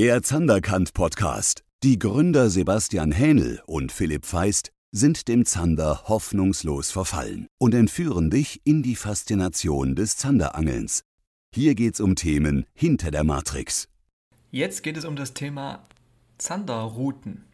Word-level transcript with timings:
Der 0.00 0.22
Zanderkant 0.22 0.94
Podcast. 0.94 1.62
Die 1.82 1.98
Gründer 1.98 2.48
Sebastian 2.48 3.12
Hähnel 3.12 3.60
und 3.66 3.92
Philipp 3.92 4.24
Feist 4.24 4.72
sind 4.90 5.28
dem 5.28 5.44
Zander 5.44 6.04
hoffnungslos 6.04 6.90
verfallen 6.90 7.48
und 7.58 7.74
entführen 7.74 8.30
dich 8.30 8.62
in 8.64 8.82
die 8.82 8.96
Faszination 8.96 9.94
des 9.94 10.16
Zanderangelns. 10.16 11.02
Hier 11.54 11.74
geht's 11.74 12.00
um 12.00 12.16
Themen 12.16 12.64
hinter 12.72 13.10
der 13.10 13.24
Matrix. 13.24 13.90
Jetzt 14.50 14.82
geht 14.82 14.96
es 14.96 15.04
um 15.04 15.16
das 15.16 15.34
Thema 15.34 15.86
Zanderrouten. 16.38 17.44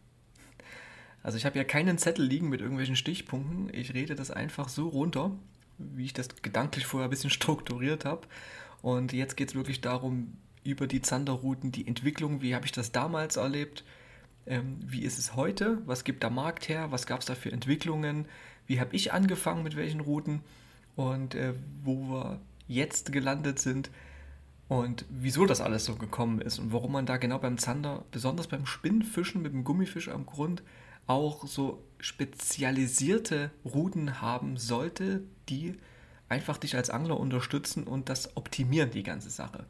Also 1.23 1.37
ich 1.37 1.45
habe 1.45 1.57
ja 1.57 1.65
keinen 1.65 1.97
Zettel 1.97 2.23
liegen 2.23 2.47
mit 2.47 2.61
irgendwelchen 2.61 2.95
Stichpunkten. 2.95 3.73
Ich 3.73 3.93
rede 3.93 4.15
das 4.15 4.31
einfach 4.31 4.69
so 4.69 4.87
runter, 4.87 5.31
wie 5.79 6.05
ich 6.05 6.13
das 6.13 6.29
gedanklich 6.41 6.85
vorher 6.85 7.09
ein 7.09 7.11
bisschen 7.11 7.29
strukturiert 7.29 8.05
habe. 8.05 8.25
Und 8.81 9.11
jetzt 9.11 9.35
geht 9.35 9.49
es 9.49 9.55
wirklich 9.55 9.81
darum, 9.81 10.37
über 10.67 10.87
die 10.87 11.01
Zanderrouten, 11.01 11.71
die 11.71 11.87
Entwicklung, 11.87 12.41
wie 12.41 12.53
habe 12.53 12.65
ich 12.65 12.71
das 12.71 12.91
damals 12.91 13.37
erlebt, 13.37 13.83
ähm, 14.45 14.79
wie 14.85 15.01
ist 15.01 15.17
es 15.17 15.35
heute, 15.35 15.81
was 15.85 16.03
gibt 16.03 16.23
der 16.23 16.29
Markt 16.29 16.69
her, 16.69 16.91
was 16.91 17.05
gab 17.05 17.21
es 17.21 17.25
da 17.25 17.35
für 17.35 17.51
Entwicklungen, 17.51 18.25
wie 18.65 18.79
habe 18.79 18.95
ich 18.95 19.13
angefangen 19.13 19.63
mit 19.63 19.75
welchen 19.75 20.01
Routen? 20.01 20.41
Und 20.95 21.35
äh, 21.35 21.53
wo 21.83 22.09
wir 22.09 22.39
jetzt 22.67 23.11
gelandet 23.11 23.59
sind 23.59 23.91
und 24.67 25.05
wieso 25.09 25.45
das 25.45 25.61
alles 25.61 25.85
so 25.85 25.95
gekommen 25.95 26.41
ist 26.41 26.59
und 26.59 26.73
warum 26.73 26.91
man 26.91 27.05
da 27.05 27.17
genau 27.17 27.37
beim 27.37 27.57
Zander, 27.57 28.03
besonders 28.11 28.47
beim 28.47 28.65
Spinnfischen 28.65 29.41
mit 29.41 29.53
dem 29.53 29.63
Gummifisch 29.63 30.09
am 30.09 30.25
Grund, 30.25 30.63
auch 31.05 31.47
so 31.47 31.83
spezialisierte 31.99 33.51
Routen 33.63 34.21
haben 34.21 34.57
sollte, 34.57 35.23
die 35.47 35.77
einfach 36.27 36.57
dich 36.57 36.75
als 36.75 36.89
Angler 36.89 37.19
unterstützen 37.19 37.83
und 37.83 38.09
das 38.09 38.35
optimieren, 38.35 38.91
die 38.91 39.03
ganze 39.03 39.29
Sache. 39.29 39.65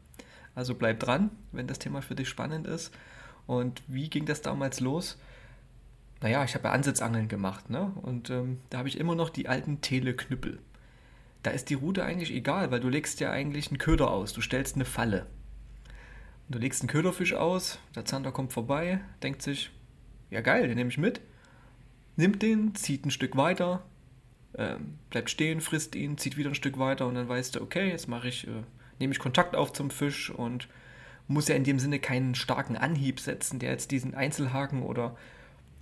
Also 0.57 0.73
bleib 0.73 0.99
dran, 0.99 1.29
wenn 1.51 1.67
das 1.67 1.77
Thema 1.77 2.01
für 2.01 2.15
dich 2.15 2.27
spannend 2.27 2.65
ist. 2.65 2.91
Und 3.45 3.83
wie 3.85 4.09
ging 4.09 4.25
das 4.25 4.41
damals 4.41 4.79
los? 4.79 5.19
Naja, 6.19 6.43
ich 6.43 6.55
habe 6.55 6.63
ja 6.63 6.71
Ansitzangeln 6.71 7.27
gemacht, 7.27 7.69
ne? 7.69 7.91
Und 8.01 8.31
ähm, 8.31 8.59
da 8.71 8.79
habe 8.79 8.87
ich 8.87 8.99
immer 8.99 9.13
noch 9.13 9.29
die 9.29 9.47
alten 9.47 9.81
Teleknüppel. 9.81 10.57
Da 11.43 11.51
ist 11.51 11.69
die 11.69 11.75
Route 11.75 12.03
eigentlich 12.03 12.33
egal, 12.33 12.71
weil 12.71 12.79
du 12.79 12.89
legst 12.89 13.19
ja 13.19 13.29
eigentlich 13.29 13.67
einen 13.67 13.77
Köder 13.77 14.09
aus. 14.09 14.33
Du 14.33 14.41
stellst 14.41 14.73
eine 14.73 14.85
Falle. 14.85 15.27
Und 16.47 16.55
du 16.55 16.57
legst 16.57 16.81
einen 16.81 16.89
Köderfisch 16.89 17.35
aus, 17.35 17.77
der 17.93 18.05
Zander 18.05 18.31
kommt 18.31 18.51
vorbei, 18.51 18.99
denkt 19.21 19.43
sich, 19.43 19.69
ja 20.31 20.41
geil, 20.41 20.67
den 20.67 20.75
nehme 20.75 20.89
ich 20.89 20.97
mit. 20.97 21.21
Nimmt 22.15 22.41
den, 22.41 22.73
zieht 22.73 23.05
ein 23.05 23.11
Stück 23.11 23.37
weiter, 23.37 23.83
ähm, 24.57 24.97
bleibt 25.11 25.29
stehen, 25.29 25.61
frisst 25.61 25.93
ihn, 25.93 26.17
zieht 26.17 26.35
wieder 26.35 26.49
ein 26.49 26.55
Stück 26.55 26.79
weiter 26.79 27.05
und 27.05 27.13
dann 27.13 27.29
weißt 27.29 27.55
du, 27.55 27.61
okay, 27.61 27.91
jetzt 27.91 28.07
mache 28.07 28.29
ich 28.29 28.47
äh, 28.47 28.63
nehme 28.99 29.13
ich 29.13 29.19
Kontakt 29.19 29.55
auf 29.55 29.73
zum 29.73 29.89
Fisch 29.89 30.29
und 30.29 30.67
muss 31.27 31.47
ja 31.47 31.55
in 31.55 31.63
dem 31.63 31.79
Sinne 31.79 31.99
keinen 31.99 32.35
starken 32.35 32.77
Anhieb 32.77 33.19
setzen, 33.19 33.59
der 33.59 33.71
jetzt 33.71 33.91
diesen 33.91 34.15
Einzelhaken 34.15 34.81
oder, 34.83 35.15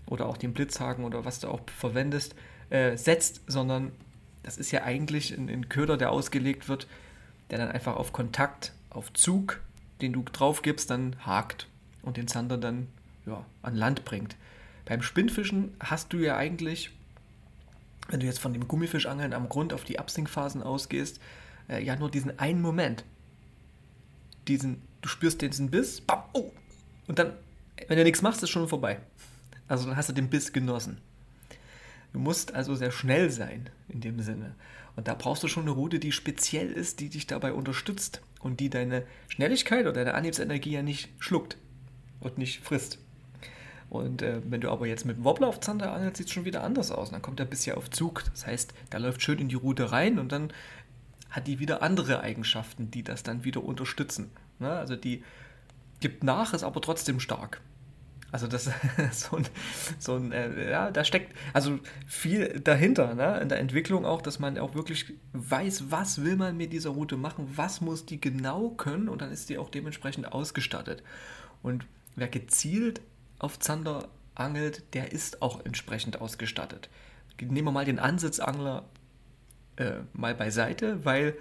oder 0.08 0.26
auch 0.26 0.38
den 0.38 0.54
Blitzhaken 0.54 1.06
oder 1.06 1.26
was 1.26 1.40
du 1.40 1.48
auch 1.48 1.62
verwendest, 1.78 2.36
äh, 2.70 2.98
setzt, 2.98 3.42
sondern 3.48 3.92
das 4.44 4.58
ist 4.58 4.72
ja 4.72 4.84
eigentlich 4.84 5.32
ein, 5.38 5.50
ein 5.50 5.70
Köder, 5.70 5.98
der 5.98 6.12
ausgelegt 6.12 6.68
wird, 6.68 6.88
der 7.50 7.60
dann 7.60 7.70
einfach 7.70 7.96
auf 7.96 8.12
Kontakt, 8.12 8.74
auf 8.90 9.14
Zug, 9.14 9.62
den 10.02 10.14
du 10.14 10.24
drauf 10.24 10.62
gibst, 10.62 10.90
dann 10.90 11.16
hakt 11.26 11.68
und 12.02 12.18
den 12.18 12.28
Zander 12.28 12.58
dann 12.58 12.88
ja, 13.26 13.46
an 13.62 13.76
Land 13.76 14.06
bringt. 14.06 14.36
Beim 14.86 15.02
Spinnfischen 15.02 15.76
hast 15.80 16.14
du 16.14 16.18
ja 16.18 16.38
eigentlich, 16.38 16.92
wenn 18.10 18.20
du 18.20 18.26
jetzt 18.26 18.40
von 18.40 18.54
dem 18.54 18.68
Gummifischangeln 18.68 19.34
am 19.34 19.50
Grund 19.50 19.74
auf 19.74 19.84
die 19.84 20.00
Absinkphasen 20.00 20.62
ausgehst, 20.62 21.20
äh, 21.70 21.84
ja 21.84 21.96
nur 21.96 22.10
diesen 22.10 22.38
einen 22.40 22.62
Moment. 22.62 23.04
Diesen, 24.48 24.82
du 25.02 25.10
spürst 25.10 25.42
diesen 25.42 25.72
Biss, 25.72 26.02
bam, 26.02 26.24
oh, 26.34 26.52
und 27.08 27.20
dann, 27.20 27.34
wenn 27.88 27.98
du 27.98 28.04
nichts 28.04 28.22
machst, 28.22 28.44
ist 28.44 28.50
schon 28.50 28.68
vorbei. 28.68 29.00
Also 29.68 29.88
dann 29.88 29.98
hast 29.98 30.10
du 30.10 30.14
den 30.14 30.30
Biss 30.30 30.54
genossen. 30.54 31.00
Du 32.14 32.20
musst 32.20 32.54
also 32.54 32.76
sehr 32.76 32.92
schnell 32.92 33.30
sein 33.30 33.70
in 33.90 34.02
dem 34.02 34.20
Sinne. 34.22 34.56
Und 34.96 35.08
da 35.08 35.16
brauchst 35.16 35.44
du 35.44 35.48
schon 35.48 35.64
eine 35.64 35.72
Route, 35.72 36.00
die 36.00 36.12
speziell 36.12 36.72
ist, 36.72 37.00
die 37.00 37.10
dich 37.10 37.28
dabei 37.28 37.52
unterstützt 37.52 38.22
und 38.40 38.60
die 38.60 38.70
deine 38.70 39.04
Schnelligkeit 39.28 39.82
oder 39.82 39.94
deine 39.94 40.14
Anhiebsenergie 40.14 40.72
ja 40.72 40.82
nicht 40.82 41.10
schluckt 41.20 41.58
und 42.22 42.38
nicht 42.38 42.62
frisst. 42.62 43.00
Und 43.90 44.22
äh, 44.22 44.42
wenn 44.46 44.62
du 44.62 44.72
aber 44.72 44.88
jetzt 44.88 45.06
mit 45.06 45.18
dem 45.18 45.24
Wobbler 45.24 45.48
auf 45.48 45.60
Zander 45.60 45.92
angelst, 45.94 46.18
sieht 46.18 46.28
es 46.28 46.34
schon 46.34 46.46
wieder 46.46 46.64
anders 46.64 46.92
aus. 46.92 47.12
Dann 47.12 47.22
kommt 47.22 47.40
der 47.40 47.46
Biss 47.46 47.66
ja 47.66 47.76
auf 47.76 47.90
Zug. 47.90 48.24
Das 48.32 48.48
heißt, 48.48 48.74
der 48.92 49.00
läuft 49.00 49.22
schön 49.22 49.40
in 49.40 49.50
die 49.50 49.56
Route 49.56 49.92
rein 49.92 50.18
und 50.18 50.32
dann 50.32 50.52
hat 51.36 51.48
die 51.48 51.60
wieder 51.60 51.82
andere 51.82 52.22
Eigenschaften, 52.22 52.90
die 52.92 53.04
das 53.04 53.24
dann 53.24 53.44
wieder 53.44 53.62
unterstützen. 53.62 54.32
Ne? 54.60 54.72
Also 54.72 54.96
die 54.96 55.24
gibt 56.00 56.24
nach, 56.24 56.54
ist 56.54 56.64
aber 56.64 56.82
trotzdem 56.82 57.20
stark. 57.20 57.60
Also 58.32 58.48
das 58.48 58.70
so 59.12 59.38
ein, 59.38 59.48
so 60.00 60.16
ein 60.16 60.32
äh, 60.32 60.72
ja, 60.72 60.92
da 60.92 61.04
steckt 61.04 61.36
also 61.54 61.80
viel 62.08 62.62
dahinter, 62.62 63.16
ne? 63.16 63.40
in 63.42 63.50
der 63.50 63.60
Entwicklung 63.60 64.06
auch, 64.06 64.22
dass 64.22 64.40
man 64.40 64.58
auch 64.58 64.76
wirklich 64.76 65.14
weiß, 65.34 65.92
was 65.92 66.24
will 66.24 66.38
man 66.38 66.56
mit 66.56 66.72
dieser 66.72 66.92
Route 66.92 67.18
machen, 67.18 67.52
was 67.56 67.82
muss 67.82 68.06
die 68.06 68.22
genau 68.22 68.70
können 68.70 69.10
und 69.10 69.22
dann 69.22 69.32
ist 69.32 69.50
die 69.50 69.58
auch 69.58 69.70
dementsprechend 69.70 70.32
ausgestattet. 70.32 71.04
Und 71.62 71.86
wer 72.16 72.30
gezielt 72.30 73.02
auf 73.40 73.60
Zander 73.60 74.08
angelt, 74.36 74.84
der 74.94 75.12
ist 75.12 75.42
auch 75.42 75.66
entsprechend 75.66 76.22
ausgestattet. 76.22 76.90
Nehmen 77.42 77.68
wir 77.68 77.72
mal 77.72 77.86
den 77.86 78.00
Ansitzangler 78.00 78.86
äh, 79.78 79.94
mal 80.14 80.36
beiseite, 80.36 81.06
weil 81.06 81.36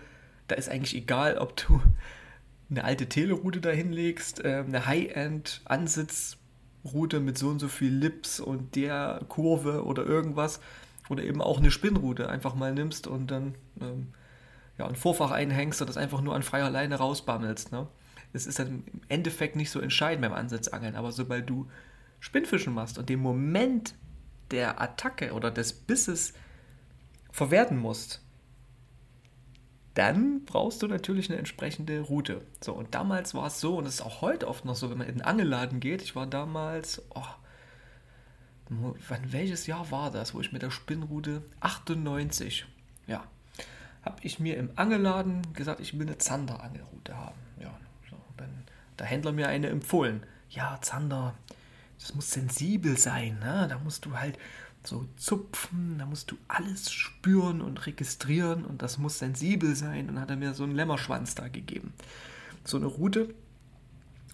da 0.49 0.57
ist 0.57 0.69
eigentlich 0.69 0.97
egal, 0.97 1.39
ob 1.39 1.57
du 1.57 1.81
eine 2.71 2.85
alte 2.85 3.09
Teleroute 3.09 3.61
da 3.61 3.71
hinlegst, 3.71 4.45
äh, 4.45 4.65
eine 4.67 4.87
High-End-Ansitzroute 4.87 7.21
mit 7.21 7.39
so 7.39 7.49
und 7.49 7.59
so 7.59 7.69
viel 7.69 7.95
Lips 7.95 8.41
und 8.41 8.77
der 8.77 9.23
Kurve 9.29 9.85
oder 9.85 10.05
irgendwas 10.05 10.61
oder 11.09 11.23
eben 11.23 11.43
auch 11.43 11.59
eine 11.59 11.71
Spinnroute 11.71 12.29
einfach 12.29 12.55
mal 12.55 12.73
nimmst 12.73 13.07
und 13.07 13.31
dann 13.31 13.55
ähm, 13.81 14.09
ja, 14.79 14.87
ein 14.87 14.97
Vorfach 14.97 15.31
einhängst 15.31 15.81
und 15.81 15.89
das 15.89 15.97
einfach 15.97 16.21
nur 16.21 16.35
an 16.35 16.43
freier 16.43 16.71
Leine 16.71 16.97
rausbammelst. 16.97 17.73
Ne? 17.73 17.87
Das 18.33 18.47
ist 18.47 18.59
dann 18.59 18.85
im 18.93 19.01
Endeffekt 19.09 19.57
nicht 19.57 19.71
so 19.71 19.81
entscheidend 19.81 20.23
beim 20.23 20.33
Ansitzangeln, 20.33 20.97
aber 20.97 21.13
sobald 21.13 21.49
du 21.49 21.69
Spinnfischen 22.21 22.75
machst 22.75 22.99
und 22.99 23.09
den 23.09 23.21
Moment 23.21 23.95
der 24.51 24.81
Attacke 24.81 25.33
oder 25.33 25.51
des 25.51 25.73
Bisses 25.73 26.33
verwerten 27.31 27.77
musst, 27.77 28.24
dann 29.95 30.45
brauchst 30.45 30.83
du 30.83 30.89
natürlich 30.89 31.31
eine 31.31 31.39
entsprechende 31.39 32.01
Route. 32.01 32.43
So, 32.61 32.73
und 32.73 32.95
damals 32.95 33.35
war 33.35 33.47
es 33.47 33.61
so, 33.61 33.79
und 33.79 33.87
es 33.87 33.95
ist 33.95 34.01
auch 34.03 34.21
heute 34.21 34.49
oft 34.49 34.65
noch 34.65 34.75
so, 34.75 34.91
wenn 34.91 34.99
man 34.99 35.07
in 35.07 35.15
den 35.15 35.23
Angelladen 35.23 35.81
geht. 35.81 36.03
Ich 36.03 36.17
war 36.17 36.27
damals, 36.27 37.03
oh, 37.15 37.23
wann, 38.69 39.33
welches 39.33 39.67
Jahr 39.67 39.91
war 39.91 40.11
das, 40.11 40.35
wo 40.35 40.41
ich 40.41 40.53
mit 40.53 40.63
der 40.63 40.71
Spinnroute 40.71 41.43
98, 41.61 42.67
ja, 43.07 43.25
habe 44.03 44.17
ich 44.23 44.41
mir 44.41 44.57
im 44.57 44.71
Angelladen 44.75 45.55
gesagt, 45.55 45.81
ich 45.81 45.99
will 45.99 46.07
eine 46.07 46.19
Zander-Angelroute 46.19 47.17
haben. 47.17 47.39
Ja, 47.61 47.73
so, 48.11 48.17
dann 48.37 48.65
der 48.99 49.07
Händler 49.07 49.33
mir 49.33 49.49
eine 49.49 49.69
empfohlen. 49.69 50.25
Ja, 50.51 50.79
Zander, 50.83 51.35
das 51.99 52.15
muss 52.15 52.31
sensibel 52.31 52.99
sein, 52.99 53.39
ne? 53.39 53.67
Da 53.69 53.79
musst 53.79 54.05
du 54.05 54.19
halt 54.19 54.39
so 54.87 55.07
zupfen, 55.17 55.97
da 55.99 56.07
musst 56.07 56.31
du 56.31 56.37
alles 56.47 56.93
spüren 56.93 57.61
und 57.61 57.87
registrieren 57.87 58.65
und 58.65 58.83
das 58.83 58.99
muss 58.99 59.19
sensibel 59.19 59.75
sein. 59.75 60.09
Und 60.09 60.21
hat 60.21 60.31
er 60.31 60.37
mir 60.37 60.55
so 60.55 60.65
einen 60.65 60.75
Lämmerschwanz 60.75 61.35
da 61.35 61.49
gegeben. 61.49 61.95
So 62.65 62.77
eine 62.77 62.87
Route. 62.87 63.35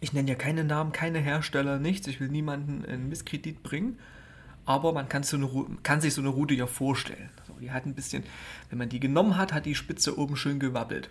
Ich 0.01 0.13
nenne 0.13 0.29
ja 0.29 0.35
keine 0.35 0.65
Namen, 0.65 0.93
keine 0.93 1.19
Hersteller, 1.19 1.79
nichts. 1.79 2.07
Ich 2.07 2.21
will 2.21 2.29
niemanden 2.29 2.85
in 2.85 3.09
Misskredit 3.09 3.63
bringen. 3.63 3.99
Aber 4.65 4.93
man 4.93 5.09
kann, 5.09 5.23
so 5.23 5.37
eine, 5.37 5.49
kann 5.83 6.01
sich 6.01 6.15
so 6.15 6.21
eine 6.21 6.31
Route 6.31 6.55
ja 6.55 6.67
vorstellen. 6.67 7.31
So, 7.47 7.55
die 7.55 7.71
hat 7.71 7.87
ein 7.87 7.95
bisschen, 7.95 8.25
wenn 8.69 8.79
man 8.79 8.89
die 8.89 9.01
genommen 9.01 9.37
hat, 9.37 9.53
hat 9.53 9.67
die 9.67 9.75
Spitze 9.75 10.19
oben 10.19 10.37
schön 10.37 10.59
gewabbelt. 10.59 11.11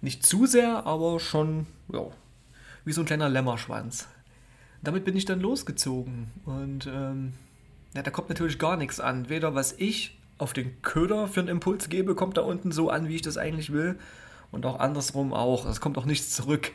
Nicht 0.00 0.26
zu 0.26 0.46
sehr, 0.46 0.84
aber 0.86 1.18
schon, 1.20 1.66
ja, 1.92 2.06
wie 2.84 2.92
so 2.92 3.02
ein 3.02 3.06
kleiner 3.06 3.28
Lämmerschwanz. 3.28 4.08
Damit 4.82 5.04
bin 5.04 5.16
ich 5.16 5.24
dann 5.24 5.40
losgezogen 5.40 6.30
und 6.44 6.86
ähm, 6.86 7.32
ja, 7.94 8.02
da 8.02 8.10
kommt 8.10 8.28
natürlich 8.28 8.58
gar 8.58 8.76
nichts 8.76 9.00
an. 9.00 9.28
Weder 9.28 9.54
was 9.54 9.72
ich 9.72 10.18
auf 10.38 10.52
den 10.52 10.82
Köder 10.82 11.28
für 11.28 11.40
einen 11.40 11.48
Impuls 11.48 11.88
gebe, 11.88 12.14
kommt 12.14 12.36
da 12.36 12.42
unten 12.42 12.72
so 12.72 12.90
an, 12.90 13.08
wie 13.08 13.16
ich 13.16 13.22
das 13.22 13.38
eigentlich 13.38 13.72
will. 13.72 13.98
Und 14.50 14.66
auch 14.66 14.78
andersrum 14.78 15.32
auch. 15.32 15.64
Es 15.66 15.80
kommt 15.80 15.96
auch 15.98 16.04
nichts 16.04 16.30
zurück. 16.30 16.72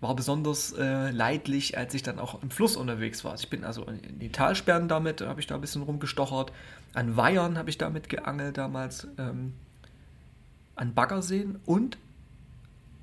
War 0.00 0.16
besonders 0.16 0.72
äh, 0.72 1.10
leidlich, 1.10 1.76
als 1.76 1.92
ich 1.94 2.02
dann 2.02 2.18
auch 2.18 2.42
im 2.42 2.50
Fluss 2.50 2.76
unterwegs 2.76 3.24
war. 3.24 3.34
Ich 3.34 3.50
bin 3.50 3.64
also 3.64 3.84
in 3.84 4.18
die 4.18 4.32
Talsperren 4.32 4.88
damit, 4.88 5.20
habe 5.20 5.40
ich 5.40 5.46
da 5.46 5.56
ein 5.56 5.60
bisschen 5.60 5.82
rumgestochert. 5.82 6.52
An 6.94 7.16
Weihern 7.16 7.58
habe 7.58 7.68
ich 7.68 7.76
damit 7.76 8.08
geangelt 8.08 8.56
damals. 8.56 9.08
Ähm, 9.18 9.52
an 10.74 10.94
Baggerseen 10.94 11.60
und 11.66 11.98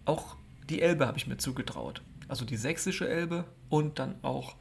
auch 0.05 0.35
die 0.69 0.81
Elbe 0.81 1.05
habe 1.05 1.17
ich 1.17 1.27
mir 1.27 1.37
zugetraut. 1.37 2.01
Also 2.27 2.43
die 2.43 2.57
sächsische 2.57 3.07
Elbe 3.07 3.45
und 3.69 3.99
dann 3.99 4.15
auch 4.23 4.55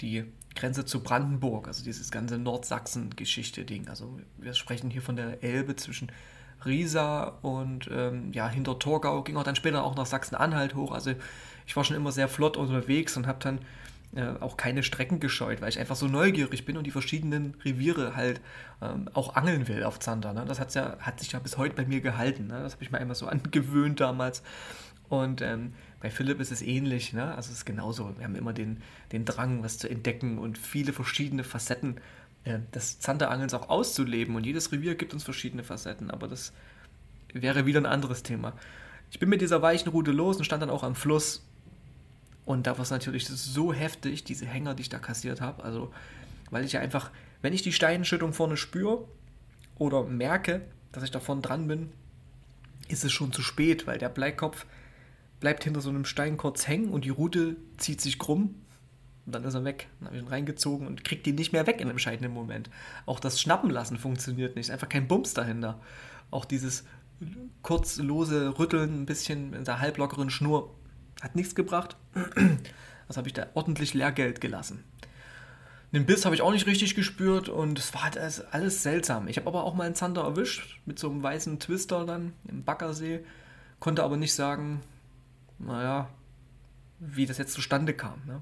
die 0.00 0.24
Grenze 0.54 0.84
zu 0.84 1.02
Brandenburg, 1.02 1.68
also 1.68 1.82
dieses 1.82 2.10
ganze 2.10 2.38
Nordsachsen-Geschichte-Ding. 2.38 3.88
Also 3.88 4.18
wir 4.38 4.54
sprechen 4.54 4.90
hier 4.90 5.02
von 5.02 5.16
der 5.16 5.42
Elbe 5.42 5.76
zwischen 5.76 6.10
Riesa 6.64 7.38
und 7.42 7.88
ähm, 7.92 8.32
ja, 8.32 8.48
hinter 8.48 8.78
Torgau 8.78 9.22
ging 9.22 9.36
auch 9.36 9.44
dann 9.44 9.56
später 9.56 9.84
auch 9.84 9.96
nach 9.96 10.06
Sachsen-Anhalt 10.06 10.74
hoch. 10.74 10.92
Also 10.92 11.12
ich 11.66 11.76
war 11.76 11.84
schon 11.84 11.96
immer 11.96 12.12
sehr 12.12 12.28
flott 12.28 12.56
unterwegs 12.56 13.16
und 13.16 13.26
habe 13.26 13.38
dann 13.40 13.58
äh, 14.14 14.38
auch 14.40 14.56
keine 14.56 14.82
Strecken 14.82 15.20
gescheut, 15.20 15.62
weil 15.62 15.70
ich 15.70 15.78
einfach 15.78 15.96
so 15.96 16.06
neugierig 16.06 16.64
bin 16.66 16.76
und 16.76 16.84
die 16.84 16.90
verschiedenen 16.90 17.54
Reviere 17.64 18.14
halt 18.14 18.40
ähm, 18.82 19.08
auch 19.14 19.36
angeln 19.36 19.68
will 19.68 19.84
auf 19.84 19.98
Zander. 20.00 20.32
Ne? 20.34 20.44
Das 20.46 20.60
hat's 20.60 20.74
ja, 20.74 20.98
hat 21.00 21.20
sich 21.20 21.32
ja 21.32 21.38
bis 21.38 21.56
heute 21.56 21.74
bei 21.74 21.86
mir 21.86 22.00
gehalten. 22.00 22.48
Ne? 22.48 22.60
Das 22.62 22.74
habe 22.74 22.84
ich 22.84 22.90
mir 22.90 22.98
einmal 22.98 23.16
so 23.16 23.26
angewöhnt 23.26 24.00
damals. 24.00 24.42
Und 25.12 25.42
ähm, 25.42 25.74
bei 26.00 26.08
Philipp 26.08 26.40
ist 26.40 26.52
es 26.52 26.62
ähnlich. 26.62 27.12
Ne? 27.12 27.34
Also 27.34 27.50
es 27.50 27.58
ist 27.58 27.64
genauso. 27.66 28.16
Wir 28.16 28.24
haben 28.24 28.34
immer 28.34 28.54
den, 28.54 28.78
den 29.12 29.26
Drang, 29.26 29.62
was 29.62 29.76
zu 29.76 29.86
entdecken 29.86 30.38
und 30.38 30.56
viele 30.56 30.94
verschiedene 30.94 31.44
Facetten 31.44 32.00
äh, 32.44 32.60
des 32.74 32.98
Zanderangelns 32.98 33.52
auch 33.52 33.68
auszuleben. 33.68 34.34
Und 34.36 34.46
jedes 34.46 34.72
Revier 34.72 34.94
gibt 34.94 35.12
uns 35.12 35.22
verschiedene 35.22 35.64
Facetten. 35.64 36.10
Aber 36.10 36.28
das 36.28 36.54
wäre 37.34 37.66
wieder 37.66 37.78
ein 37.78 37.84
anderes 37.84 38.22
Thema. 38.22 38.54
Ich 39.10 39.18
bin 39.18 39.28
mit 39.28 39.42
dieser 39.42 39.60
weichen 39.60 39.90
Route 39.90 40.12
los 40.12 40.38
und 40.38 40.44
stand 40.44 40.62
dann 40.62 40.70
auch 40.70 40.82
am 40.82 40.94
Fluss 40.94 41.44
und 42.46 42.66
da 42.66 42.78
war 42.78 42.82
es 42.82 42.90
natürlich 42.90 43.28
so 43.28 43.74
heftig, 43.74 44.24
diese 44.24 44.46
Hänger, 44.46 44.74
die 44.74 44.80
ich 44.80 44.88
da 44.88 44.98
kassiert 44.98 45.42
habe. 45.42 45.62
Also, 45.62 45.92
weil 46.50 46.64
ich 46.64 46.72
ja 46.72 46.80
einfach, 46.80 47.10
wenn 47.42 47.52
ich 47.52 47.60
die 47.60 47.74
Steinschüttung 47.74 48.32
vorne 48.32 48.56
spüre 48.56 49.04
oder 49.76 50.04
merke, 50.04 50.62
dass 50.90 51.04
ich 51.04 51.10
da 51.10 51.20
vorne 51.20 51.42
dran 51.42 51.68
bin, 51.68 51.92
ist 52.88 53.04
es 53.04 53.12
schon 53.12 53.30
zu 53.30 53.42
spät, 53.42 53.86
weil 53.86 53.98
der 53.98 54.08
Bleikopf 54.08 54.64
bleibt 55.42 55.64
hinter 55.64 55.80
so 55.80 55.90
einem 55.90 56.04
Stein 56.04 56.36
kurz 56.36 56.68
hängen 56.68 56.90
und 56.90 57.04
die 57.04 57.10
Rute 57.10 57.56
zieht 57.76 58.00
sich 58.00 58.20
krumm 58.20 58.54
und 59.26 59.34
dann 59.34 59.42
ist 59.42 59.54
er 59.54 59.64
weg. 59.64 59.88
Dann 59.98 60.06
habe 60.06 60.16
ich 60.16 60.22
ihn 60.22 60.28
reingezogen 60.28 60.86
und 60.86 61.02
kriegt 61.02 61.26
ihn 61.26 61.34
nicht 61.34 61.52
mehr 61.52 61.66
weg 61.66 61.76
in 61.76 61.82
einem 61.82 61.90
entscheidenden 61.90 62.32
Moment. 62.32 62.70
Auch 63.06 63.18
das 63.18 63.40
Schnappen 63.40 63.68
lassen 63.68 63.98
funktioniert 63.98 64.54
nicht. 64.54 64.70
Einfach 64.70 64.88
kein 64.88 65.08
Bums 65.08 65.34
dahinter. 65.34 65.80
Auch 66.30 66.44
dieses 66.44 66.84
kurzlose 67.62 68.56
Rütteln, 68.56 69.02
ein 69.02 69.06
bisschen 69.06 69.52
in 69.52 69.64
der 69.64 69.80
halblockeren 69.80 70.30
Schnur 70.30 70.72
hat 71.20 71.34
nichts 71.34 71.54
gebracht. 71.54 71.96
Also 73.08 73.18
habe 73.18 73.28
ich 73.28 73.34
da 73.34 73.48
ordentlich 73.52 73.92
Lehrgeld 73.92 74.40
gelassen. 74.40 74.84
Den 75.92 76.06
Biss 76.06 76.24
habe 76.24 76.34
ich 76.34 76.40
auch 76.40 76.52
nicht 76.52 76.66
richtig 76.66 76.94
gespürt 76.94 77.50
und 77.50 77.78
es 77.78 77.92
war 77.92 78.04
halt 78.04 78.16
alles 78.52 78.82
seltsam. 78.82 79.28
Ich 79.28 79.36
habe 79.36 79.48
aber 79.48 79.64
auch 79.64 79.74
mal 79.74 79.84
einen 79.84 79.96
Zander 79.96 80.22
erwischt 80.22 80.78
mit 80.86 80.98
so 80.98 81.10
einem 81.10 81.22
weißen 81.22 81.58
Twister 81.58 82.06
dann 82.06 82.32
im 82.48 82.64
Baggersee, 82.64 83.20
konnte 83.80 84.02
aber 84.02 84.16
nicht 84.16 84.32
sagen, 84.32 84.80
naja, 85.66 86.08
wie 86.98 87.26
das 87.26 87.38
jetzt 87.38 87.54
zustande 87.54 87.94
kam. 87.94 88.20
Ne? 88.26 88.40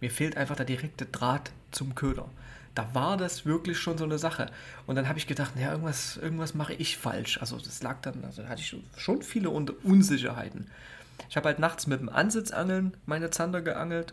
Mir 0.00 0.10
fehlt 0.10 0.36
einfach 0.36 0.56
der 0.56 0.66
direkte 0.66 1.06
Draht 1.06 1.52
zum 1.70 1.94
Köder. 1.94 2.28
Da 2.74 2.94
war 2.94 3.16
das 3.16 3.46
wirklich 3.46 3.78
schon 3.78 3.96
so 3.96 4.04
eine 4.04 4.18
Sache. 4.18 4.50
Und 4.86 4.96
dann 4.96 5.08
habe 5.08 5.18
ich 5.18 5.26
gedacht, 5.26 5.56
naja, 5.56 5.72
irgendwas, 5.72 6.18
irgendwas 6.18 6.54
mache 6.54 6.74
ich 6.74 6.98
falsch. 6.98 7.38
Also 7.40 7.58
das 7.58 7.82
lag 7.82 8.02
dann, 8.02 8.24
also 8.24 8.46
hatte 8.46 8.60
ich 8.60 8.76
schon 8.96 9.22
viele 9.22 9.48
Unsicherheiten. 9.48 10.66
Ich 11.30 11.36
habe 11.36 11.48
halt 11.48 11.58
nachts 11.58 11.86
mit 11.86 12.00
dem 12.00 12.10
Ansitzangeln 12.10 12.94
meine 13.06 13.30
Zander 13.30 13.62
geangelt, 13.62 14.12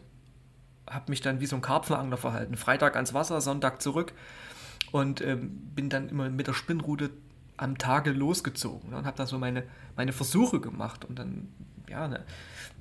habe 0.89 1.11
mich 1.11 1.21
dann 1.21 1.41
wie 1.41 1.45
so 1.45 1.57
ein 1.57 1.61
Karpfenangler 1.61 2.17
verhalten. 2.17 2.55
Freitag 2.55 2.95
ans 2.95 3.13
Wasser, 3.13 3.41
Sonntag 3.41 3.81
zurück 3.81 4.13
und 4.91 5.21
ähm, 5.21 5.49
bin 5.75 5.89
dann 5.89 6.07
immer 6.07 6.29
mit 6.29 6.47
der 6.47 6.53
Spinnrute 6.53 7.09
am 7.57 7.77
Tage 7.77 8.11
losgezogen 8.11 8.91
ne, 8.91 8.97
und 8.97 9.05
habe 9.05 9.17
dann 9.17 9.27
so 9.27 9.37
meine, 9.37 9.63
meine 9.95 10.13
Versuche 10.13 10.59
gemacht 10.59 11.05
und 11.05 11.19
dann, 11.19 11.49
ja, 11.93 12.07
ne, 12.07 12.23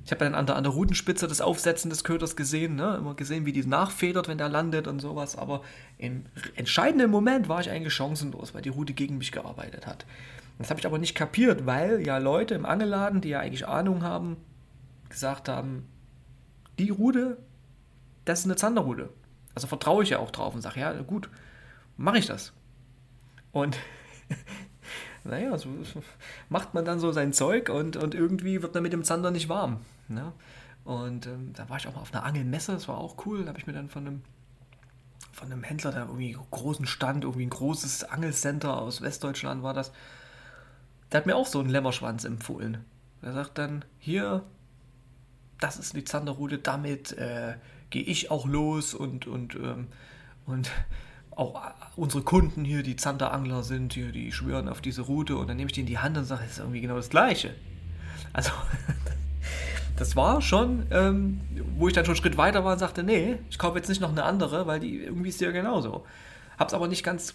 ich 0.04 0.10
habe 0.10 0.24
dann 0.24 0.34
an 0.34 0.46
der, 0.46 0.56
an 0.56 0.64
der 0.64 0.72
Rutenspitze 0.72 1.28
das 1.28 1.40
Aufsetzen 1.40 1.90
des 1.90 2.02
Köders 2.02 2.34
gesehen, 2.34 2.74
ne, 2.74 2.96
immer 2.96 3.14
gesehen, 3.14 3.46
wie 3.46 3.52
die 3.52 3.64
nachfedert, 3.64 4.26
wenn 4.26 4.38
der 4.38 4.48
landet 4.48 4.88
und 4.88 5.00
sowas, 5.00 5.36
aber 5.36 5.62
im 5.98 6.24
entscheidenden 6.56 7.10
Moment 7.10 7.48
war 7.48 7.60
ich 7.60 7.70
eigentlich 7.70 7.94
chancenlos, 7.94 8.54
weil 8.54 8.62
die 8.62 8.70
Rute 8.70 8.94
gegen 8.94 9.18
mich 9.18 9.30
gearbeitet 9.30 9.86
hat. 9.86 10.06
Das 10.58 10.70
habe 10.70 10.80
ich 10.80 10.86
aber 10.86 10.98
nicht 10.98 11.14
kapiert, 11.14 11.66
weil 11.66 12.04
ja 12.04 12.18
Leute 12.18 12.54
im 12.54 12.66
Angelladen, 12.66 13.20
die 13.20 13.30
ja 13.30 13.40
eigentlich 13.40 13.68
Ahnung 13.68 14.02
haben, 14.02 14.36
gesagt 15.08 15.48
haben, 15.48 15.88
die 16.78 16.90
Rude, 16.90 17.36
das 18.24 18.40
ist 18.40 18.44
eine 18.46 18.56
Zanderrude. 18.56 19.10
Also 19.54 19.66
vertraue 19.66 20.02
ich 20.02 20.10
ja 20.10 20.18
auch 20.18 20.30
drauf 20.30 20.54
und 20.54 20.62
sage, 20.62 20.80
ja, 20.80 20.92
gut, 21.02 21.28
mache 21.96 22.18
ich 22.18 22.26
das. 22.26 22.52
Und 23.52 23.78
naja, 25.24 25.56
so 25.58 25.68
macht 26.48 26.74
man 26.74 26.84
dann 26.84 26.98
so 26.98 27.12
sein 27.12 27.32
Zeug 27.32 27.68
und, 27.68 27.96
und 27.96 28.14
irgendwie 28.14 28.62
wird 28.62 28.74
man 28.74 28.82
mit 28.82 28.92
dem 28.92 29.04
Zander 29.04 29.30
nicht 29.30 29.48
warm. 29.48 29.80
Ne? 30.08 30.32
Und 30.84 31.26
ähm, 31.26 31.52
da 31.54 31.68
war 31.68 31.76
ich 31.76 31.86
auch 31.86 31.94
mal 31.94 32.00
auf 32.00 32.12
einer 32.12 32.24
Angelmesse, 32.24 32.72
das 32.72 32.88
war 32.88 32.98
auch 32.98 33.26
cool. 33.26 33.42
Da 33.42 33.48
habe 33.48 33.58
ich 33.58 33.66
mir 33.66 33.72
dann 33.72 33.88
von 33.88 34.06
einem, 34.06 34.22
von 35.32 35.50
einem 35.50 35.62
Händler, 35.62 35.92
der 35.92 36.02
irgendwie 36.02 36.34
einen 36.34 36.46
großen 36.50 36.86
Stand, 36.86 37.24
irgendwie 37.24 37.46
ein 37.46 37.50
großes 37.50 38.04
Angelcenter 38.04 38.80
aus 38.80 39.00
Westdeutschland 39.00 39.62
war 39.62 39.74
das, 39.74 39.92
der 41.10 41.18
hat 41.18 41.26
mir 41.26 41.36
auch 41.36 41.46
so 41.46 41.60
einen 41.60 41.68
Lämmerschwanz 41.68 42.24
empfohlen. 42.24 42.84
Er 43.20 43.32
sagt 43.32 43.58
dann, 43.58 43.84
hier, 43.98 44.42
das 45.60 45.78
ist 45.78 45.94
die 45.94 46.04
Zanderrute, 46.04 46.58
damit 46.58 47.12
äh, 47.12 47.54
gehe 47.90 48.02
ich 48.02 48.30
auch 48.30 48.46
los 48.46 48.94
und, 48.94 49.26
und, 49.26 49.54
ähm, 49.54 49.88
und 50.46 50.70
auch 51.36 51.60
unsere 51.96 52.22
Kunden 52.22 52.64
hier, 52.64 52.82
die 52.82 52.96
Zanderangler 52.96 53.62
sind, 53.62 53.94
hier, 53.94 54.12
die 54.12 54.32
schwören 54.32 54.68
auf 54.68 54.80
diese 54.80 55.02
Route 55.02 55.36
und 55.36 55.48
dann 55.48 55.56
nehme 55.56 55.68
ich 55.68 55.74
die 55.74 55.80
in 55.80 55.86
die 55.86 55.98
Hand 55.98 56.16
und 56.16 56.24
sage, 56.24 56.42
das 56.42 56.52
ist 56.52 56.58
irgendwie 56.58 56.80
genau 56.80 56.96
das 56.96 57.10
Gleiche. 57.10 57.54
Also, 58.32 58.50
das 59.96 60.16
war 60.16 60.40
schon, 60.40 60.86
ähm, 60.90 61.40
wo 61.76 61.88
ich 61.88 61.94
dann 61.94 62.04
schon 62.04 62.14
einen 62.14 62.22
Schritt 62.22 62.36
weiter 62.36 62.64
war 62.64 62.72
und 62.72 62.78
sagte, 62.78 63.02
nee, 63.02 63.38
ich 63.50 63.58
kaufe 63.58 63.76
jetzt 63.78 63.88
nicht 63.88 64.00
noch 64.00 64.10
eine 64.10 64.24
andere, 64.24 64.66
weil 64.66 64.80
die 64.80 65.02
irgendwie 65.02 65.28
ist 65.28 65.40
ja 65.40 65.50
genauso. 65.50 66.04
Hab's 66.58 66.74
aber 66.74 66.88
nicht 66.88 67.02
ganz 67.02 67.34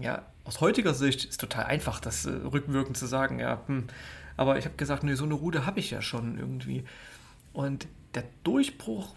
ja, 0.00 0.22
aus 0.44 0.60
heutiger 0.60 0.94
Sicht 0.94 1.24
ist 1.24 1.40
total 1.40 1.64
einfach, 1.64 2.00
das 2.00 2.26
äh, 2.26 2.30
rückwirkend 2.30 2.96
zu 2.96 3.06
sagen, 3.06 3.38
ja, 3.38 3.62
hm. 3.66 3.84
aber 4.36 4.58
ich 4.58 4.64
habe 4.64 4.76
gesagt, 4.76 5.02
nee, 5.02 5.14
so 5.14 5.24
eine 5.24 5.34
Rude 5.34 5.66
habe 5.66 5.80
ich 5.80 5.90
ja 5.90 6.02
schon 6.02 6.38
irgendwie. 6.38 6.84
Und 7.52 7.88
der 8.14 8.24
Durchbruch 8.44 9.14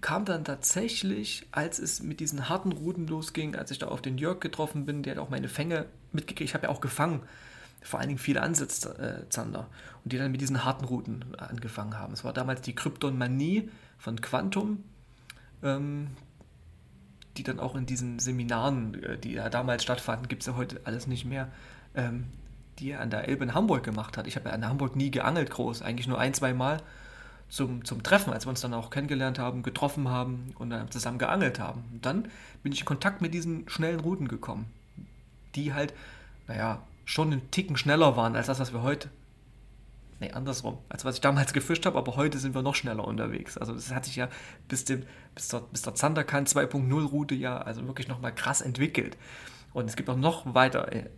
kam 0.00 0.24
dann 0.24 0.44
tatsächlich, 0.44 1.46
als 1.52 1.78
es 1.78 2.02
mit 2.02 2.20
diesen 2.20 2.48
harten 2.48 2.72
Ruden 2.72 3.06
losging, 3.06 3.56
als 3.56 3.70
ich 3.70 3.78
da 3.78 3.88
auf 3.88 4.02
den 4.02 4.18
Jörg 4.18 4.40
getroffen 4.40 4.84
bin, 4.84 5.02
der 5.02 5.14
hat 5.14 5.18
auch 5.18 5.30
meine 5.30 5.48
Fänge 5.48 5.86
mitgekriegt. 6.12 6.50
Ich 6.50 6.54
habe 6.54 6.66
ja 6.66 6.72
auch 6.72 6.80
gefangen, 6.80 7.22
vor 7.82 8.00
allen 8.00 8.08
Dingen 8.08 8.18
viele 8.18 8.42
Ansitzzander, 8.42 9.68
und 10.04 10.12
die 10.12 10.18
dann 10.18 10.32
mit 10.32 10.40
diesen 10.40 10.64
harten 10.64 10.84
Ruten 10.84 11.34
angefangen 11.36 11.98
haben. 11.98 12.12
Es 12.12 12.24
war 12.24 12.32
damals 12.32 12.60
die 12.62 12.74
Krypton 12.74 13.16
Manie 13.16 13.70
von 13.98 14.20
Quantum. 14.20 14.84
Ähm, 15.62 16.08
die 17.36 17.42
dann 17.42 17.60
auch 17.60 17.74
in 17.74 17.86
diesen 17.86 18.18
Seminaren, 18.18 19.02
äh, 19.02 19.18
die 19.18 19.32
ja 19.32 19.48
damals 19.48 19.82
stattfanden, 19.82 20.28
gibt 20.28 20.42
es 20.42 20.46
ja 20.46 20.56
heute 20.56 20.80
alles 20.84 21.06
nicht 21.06 21.24
mehr, 21.24 21.48
ähm, 21.94 22.26
die 22.78 22.90
er 22.90 23.00
an 23.00 23.10
der 23.10 23.28
Elbe 23.28 23.44
in 23.44 23.54
Hamburg 23.54 23.84
gemacht 23.84 24.16
hat. 24.16 24.26
Ich 24.26 24.36
habe 24.36 24.48
ja 24.48 24.54
in 24.54 24.66
Hamburg 24.66 24.96
nie 24.96 25.10
geangelt 25.10 25.50
groß, 25.50 25.82
eigentlich 25.82 26.08
nur 26.08 26.18
ein, 26.18 26.34
zwei 26.34 26.54
Mal 26.54 26.80
zum, 27.48 27.84
zum 27.84 28.02
Treffen, 28.02 28.32
als 28.32 28.46
wir 28.46 28.50
uns 28.50 28.60
dann 28.60 28.74
auch 28.74 28.90
kennengelernt 28.90 29.38
haben, 29.38 29.62
getroffen 29.62 30.08
haben 30.08 30.52
und 30.58 30.70
dann 30.70 30.90
zusammen 30.90 31.18
geangelt 31.18 31.58
haben. 31.58 31.84
Und 31.92 32.06
dann 32.06 32.28
bin 32.62 32.72
ich 32.72 32.80
in 32.80 32.86
Kontakt 32.86 33.22
mit 33.22 33.34
diesen 33.34 33.68
schnellen 33.68 34.00
Routen 34.00 34.28
gekommen, 34.28 34.66
die 35.54 35.72
halt, 35.72 35.94
naja, 36.48 36.82
schon 37.04 37.32
einen 37.32 37.50
Ticken 37.50 37.76
schneller 37.76 38.16
waren 38.16 38.34
als 38.34 38.46
das, 38.46 38.60
was 38.60 38.72
wir 38.72 38.82
heute 38.82 39.08
Nee, 40.20 40.30
andersrum. 40.30 40.78
Als 40.88 41.04
was 41.04 41.16
ich 41.16 41.20
damals 41.20 41.52
gefischt 41.52 41.86
habe, 41.86 41.98
aber 41.98 42.16
heute 42.16 42.38
sind 42.38 42.54
wir 42.54 42.62
noch 42.62 42.74
schneller 42.74 43.06
unterwegs. 43.06 43.58
Also 43.58 43.74
das 43.74 43.92
hat 43.92 44.04
sich 44.04 44.16
ja 44.16 44.28
bis, 44.68 44.84
dem, 44.84 45.02
bis, 45.34 45.48
der, 45.48 45.60
bis 45.60 45.82
der 45.82 45.94
Zanderkan 45.94 46.46
2.0 46.46 47.04
Route 47.06 47.34
ja 47.34 47.58
also 47.58 47.86
wirklich 47.86 48.08
nochmal 48.08 48.34
krass 48.34 48.60
entwickelt. 48.60 49.16
Und 49.72 49.86
es 49.88 49.96
gibt 49.96 50.08
auch 50.08 50.16
noch 50.16 50.54
weiter, 50.54 50.92
äh, 50.92 51.10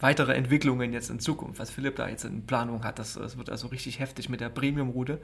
weitere 0.00 0.34
Entwicklungen 0.34 0.92
jetzt 0.92 1.10
in 1.10 1.18
Zukunft, 1.18 1.58
was 1.58 1.70
Philipp 1.70 1.96
da 1.96 2.08
jetzt 2.08 2.24
in 2.24 2.46
Planung 2.46 2.84
hat. 2.84 2.98
Das, 2.98 3.14
das 3.14 3.36
wird 3.36 3.50
also 3.50 3.68
richtig 3.68 3.98
heftig 3.98 4.28
mit 4.28 4.40
der 4.40 4.50
Premium-Route, 4.50 5.20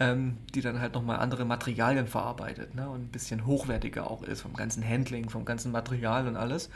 ähm, 0.00 0.38
die 0.54 0.60
dann 0.60 0.80
halt 0.80 0.94
nochmal 0.94 1.18
andere 1.18 1.44
Materialien 1.44 2.06
verarbeitet 2.06 2.74
ne? 2.74 2.88
und 2.88 3.02
ein 3.02 3.08
bisschen 3.08 3.46
hochwertiger 3.46 4.10
auch 4.10 4.22
ist 4.22 4.42
vom 4.42 4.54
ganzen 4.54 4.86
Handling, 4.86 5.28
vom 5.28 5.44
ganzen 5.44 5.72
Material 5.72 6.26
und 6.26 6.36
alles. 6.36 6.70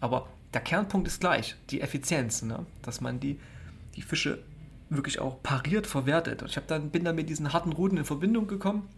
Aber 0.00 0.28
der 0.52 0.60
Kernpunkt 0.60 1.06
ist 1.06 1.20
gleich, 1.20 1.56
die 1.70 1.80
Effizienz, 1.80 2.42
ne? 2.42 2.66
dass 2.82 3.00
man 3.00 3.20
die, 3.20 3.38
die 3.94 4.02
Fische 4.02 4.42
wirklich 4.90 5.18
auch 5.18 5.42
pariert 5.42 5.86
verwertet. 5.86 6.42
Und 6.42 6.48
ich 6.48 6.62
dann, 6.66 6.90
bin 6.90 7.04
dann 7.04 7.16
mit 7.16 7.28
diesen 7.28 7.52
harten 7.52 7.72
Routen 7.72 7.98
in 7.98 8.04
Verbindung 8.04 8.46
gekommen. 8.46 8.88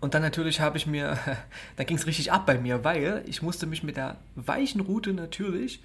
Und 0.00 0.14
dann 0.14 0.22
natürlich 0.22 0.60
habe 0.60 0.76
ich 0.76 0.86
mir, 0.86 1.18
da 1.76 1.84
ging 1.84 1.96
es 1.96 2.06
richtig 2.06 2.32
ab 2.32 2.46
bei 2.46 2.58
mir, 2.58 2.84
weil 2.84 3.22
ich 3.26 3.42
musste 3.42 3.66
mich 3.66 3.82
mit 3.82 3.96
der 3.96 4.16
weichen 4.34 4.80
Route 4.80 5.12
natürlich 5.12 5.82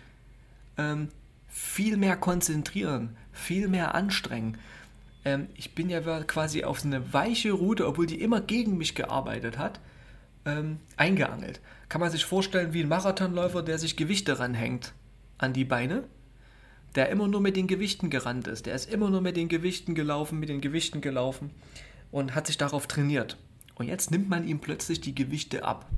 ähm, 0.77 1.09
viel 1.47 1.97
mehr 1.97 2.17
konzentrieren, 2.17 3.15
viel 3.31 3.67
mehr 3.67 3.95
anstrengen. 3.95 4.57
Ähm, 5.25 5.47
ich 5.55 5.75
bin 5.75 5.89
ja 5.89 6.01
quasi 6.23 6.63
auf 6.63 6.83
eine 6.83 7.13
weiche 7.13 7.51
Route, 7.51 7.87
obwohl 7.87 8.05
die 8.05 8.21
immer 8.21 8.41
gegen 8.41 8.77
mich 8.77 8.95
gearbeitet 8.95 9.57
hat, 9.57 9.79
ähm, 10.45 10.79
eingeangelt. 10.97 11.59
Kann 11.89 12.01
man 12.01 12.11
sich 12.11 12.25
vorstellen 12.25 12.73
wie 12.73 12.81
ein 12.81 12.89
Marathonläufer, 12.89 13.61
der 13.61 13.77
sich 13.77 13.97
Gewichte 13.97 14.39
ranhängt 14.39 14.93
an 15.37 15.53
die 15.53 15.65
Beine 15.65 16.03
der 16.95 17.09
immer 17.09 17.27
nur 17.27 17.41
mit 17.41 17.55
den 17.55 17.67
Gewichten 17.67 18.09
gerannt 18.09 18.47
ist. 18.47 18.65
Der 18.65 18.75
ist 18.75 18.91
immer 18.91 19.09
nur 19.09 19.21
mit 19.21 19.37
den 19.37 19.47
Gewichten 19.47 19.95
gelaufen, 19.95 20.39
mit 20.39 20.49
den 20.49 20.61
Gewichten 20.61 21.01
gelaufen 21.01 21.51
und 22.11 22.35
hat 22.35 22.47
sich 22.47 22.57
darauf 22.57 22.87
trainiert. 22.87 23.37
Und 23.75 23.87
jetzt 23.87 24.11
nimmt 24.11 24.29
man 24.29 24.47
ihm 24.47 24.59
plötzlich 24.59 25.01
die 25.01 25.15
Gewichte 25.15 25.63
ab. 25.63 25.89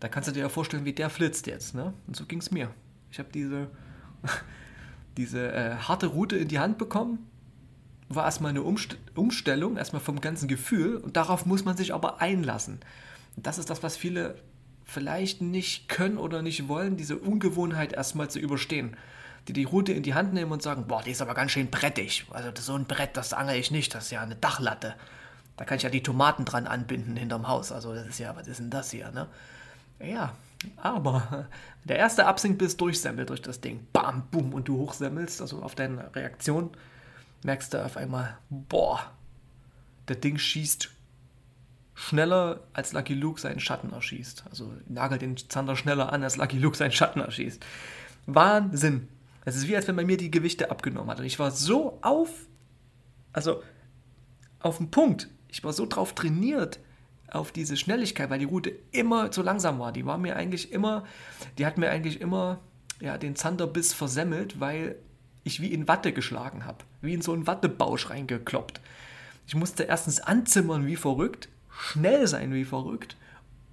Da 0.00 0.08
kannst 0.08 0.28
du 0.28 0.32
dir 0.32 0.40
ja 0.40 0.48
vorstellen, 0.48 0.84
wie 0.84 0.92
der 0.92 1.10
flitzt 1.10 1.46
jetzt. 1.46 1.74
Ne? 1.74 1.94
Und 2.06 2.16
so 2.16 2.26
ging 2.26 2.40
es 2.40 2.50
mir. 2.50 2.70
Ich 3.10 3.18
habe 3.18 3.28
diese, 3.32 3.70
diese 5.16 5.52
äh, 5.52 5.76
harte 5.76 6.08
Route 6.08 6.36
in 6.36 6.48
die 6.48 6.58
Hand 6.58 6.76
bekommen, 6.76 7.26
war 8.08 8.24
erstmal 8.24 8.50
eine 8.50 8.62
Umst 8.62 8.98
Umstellung, 9.14 9.76
erstmal 9.76 10.02
vom 10.02 10.20
ganzen 10.20 10.48
Gefühl 10.48 10.96
und 10.96 11.16
darauf 11.16 11.46
muss 11.46 11.64
man 11.64 11.76
sich 11.76 11.92
aber 11.92 12.20
einlassen. 12.20 12.80
Und 13.36 13.46
das 13.46 13.58
ist 13.58 13.70
das, 13.70 13.82
was 13.82 13.96
viele 13.96 14.36
vielleicht 14.84 15.42
nicht 15.42 15.88
können 15.88 16.16
oder 16.16 16.42
nicht 16.42 16.68
wollen, 16.68 16.96
diese 16.96 17.16
Ungewohnheit 17.16 17.92
erstmal 17.92 18.30
zu 18.30 18.38
überstehen. 18.38 18.96
Die 19.48 19.52
die 19.52 19.64
Route 19.64 19.92
in 19.92 20.02
die 20.02 20.14
Hand 20.14 20.32
nehmen 20.32 20.52
und 20.52 20.62
sagen, 20.62 20.86
boah, 20.86 21.02
die 21.02 21.10
ist 21.10 21.22
aber 21.22 21.34
ganz 21.34 21.52
schön 21.52 21.70
brettig. 21.70 22.26
Also 22.30 22.50
so 22.60 22.74
ein 22.74 22.84
Brett, 22.84 23.16
das 23.16 23.32
angel 23.32 23.56
ich 23.56 23.70
nicht, 23.70 23.94
das 23.94 24.06
ist 24.06 24.10
ja 24.10 24.20
eine 24.20 24.36
Dachlatte. 24.36 24.94
Da 25.56 25.64
kann 25.64 25.76
ich 25.76 25.84
ja 25.84 25.90
die 25.90 26.02
Tomaten 26.02 26.44
dran 26.44 26.66
anbinden 26.66 27.16
hinterm 27.16 27.48
Haus. 27.48 27.72
Also 27.72 27.94
das 27.94 28.06
ist 28.06 28.18
ja, 28.18 28.34
was 28.36 28.48
ist 28.48 28.60
denn 28.60 28.70
das 28.70 28.90
hier, 28.90 29.10
ne? 29.10 29.28
Ja, 30.00 30.34
aber 30.76 31.48
der 31.84 31.96
erste 31.96 32.26
Absinkbiss 32.26 32.76
durchsemmelt 32.76 33.30
durch 33.30 33.42
das 33.42 33.60
Ding. 33.60 33.86
Bam, 33.92 34.24
boom, 34.30 34.52
und 34.52 34.68
du 34.68 34.78
hochsemmelst, 34.78 35.40
also 35.40 35.62
auf 35.62 35.74
deine 35.74 36.14
Reaktion, 36.14 36.70
merkst 37.46 37.72
du 37.72 37.82
auf 37.82 37.96
einmal, 37.96 38.36
boah, 38.50 39.12
das 40.06 40.20
Ding 40.20 40.36
schießt 40.36 40.90
schneller, 41.94 42.60
als 42.74 42.92
Lucky 42.92 43.14
Luke 43.14 43.40
seinen 43.40 43.60
Schatten 43.60 43.92
erschießt. 43.92 44.44
Also 44.50 44.74
nagelt 44.86 45.22
den 45.22 45.36
Zander 45.36 45.76
schneller 45.76 46.12
an, 46.12 46.22
als 46.22 46.36
Lucky 46.36 46.58
Luke 46.58 46.76
seinen 46.76 46.92
Schatten 46.92 47.20
erschießt. 47.20 47.64
Wahnsinn. 48.26 49.08
Es 49.46 49.56
ist 49.56 49.68
wie, 49.68 49.76
als 49.76 49.88
wenn 49.88 49.94
man 49.94 50.06
mir 50.06 50.18
die 50.18 50.30
Gewichte 50.30 50.70
abgenommen 50.70 51.08
hat. 51.08 51.20
Und 51.20 51.24
ich 51.24 51.38
war 51.38 51.52
so 51.52 51.98
auf, 52.02 52.30
also 53.32 53.62
auf 54.60 54.76
den 54.76 54.90
Punkt. 54.90 55.28
Ich 55.48 55.64
war 55.64 55.72
so 55.72 55.86
drauf 55.86 56.14
trainiert, 56.14 56.80
auf 57.30 57.52
diese 57.52 57.76
Schnelligkeit, 57.76 58.28
weil 58.28 58.40
die 58.40 58.44
Route 58.44 58.72
immer 58.90 59.30
zu 59.30 59.42
langsam 59.42 59.78
war. 59.78 59.92
Die 59.92 60.04
war 60.04 60.18
mir 60.18 60.36
eigentlich 60.36 60.72
immer, 60.72 61.04
die 61.58 61.64
hat 61.64 61.78
mir 61.78 61.90
eigentlich 61.90 62.20
immer 62.20 62.60
ja, 63.00 63.18
den 63.18 63.36
Zanderbiss 63.36 63.92
versemmelt, 63.92 64.60
weil 64.60 64.96
ich 65.46 65.60
wie 65.60 65.72
in 65.72 65.86
Watte 65.86 66.12
geschlagen 66.12 66.64
habe, 66.64 66.78
wie 67.06 67.14
in 67.14 67.22
so 67.22 67.32
einen 67.32 67.46
Wattebausch 67.46 68.10
reingekloppt. 68.10 68.80
Ich 69.46 69.54
musste 69.54 69.84
erstens 69.84 70.20
anzimmern 70.20 70.86
wie 70.86 70.96
verrückt, 70.96 71.48
schnell 71.70 72.26
sein 72.26 72.52
wie 72.52 72.64
verrückt, 72.64 73.16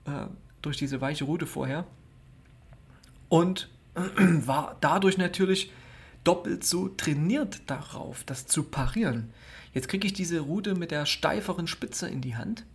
äh, 0.06 0.28
durch 0.62 0.78
diese 0.78 1.02
weiche 1.02 1.26
Route 1.26 1.48
vorher. 1.48 1.86
Und 3.30 3.70
war 3.96 4.78
dadurch 4.82 5.18
natürlich 5.18 5.72
doppelt 6.24 6.64
so 6.64 6.88
trainiert 6.88 7.62
darauf, 7.68 8.24
das 8.24 8.48
zu 8.48 8.64
parieren. 8.64 9.32
Jetzt 9.74 9.88
kriege 9.88 10.08
ich 10.08 10.14
diese 10.14 10.40
Route 10.40 10.76
mit 10.76 10.92
der 10.92 11.06
steiferen 11.06 11.68
Spitze 11.68 12.08
in 12.08 12.22
die 12.22 12.36
Hand 12.36 12.66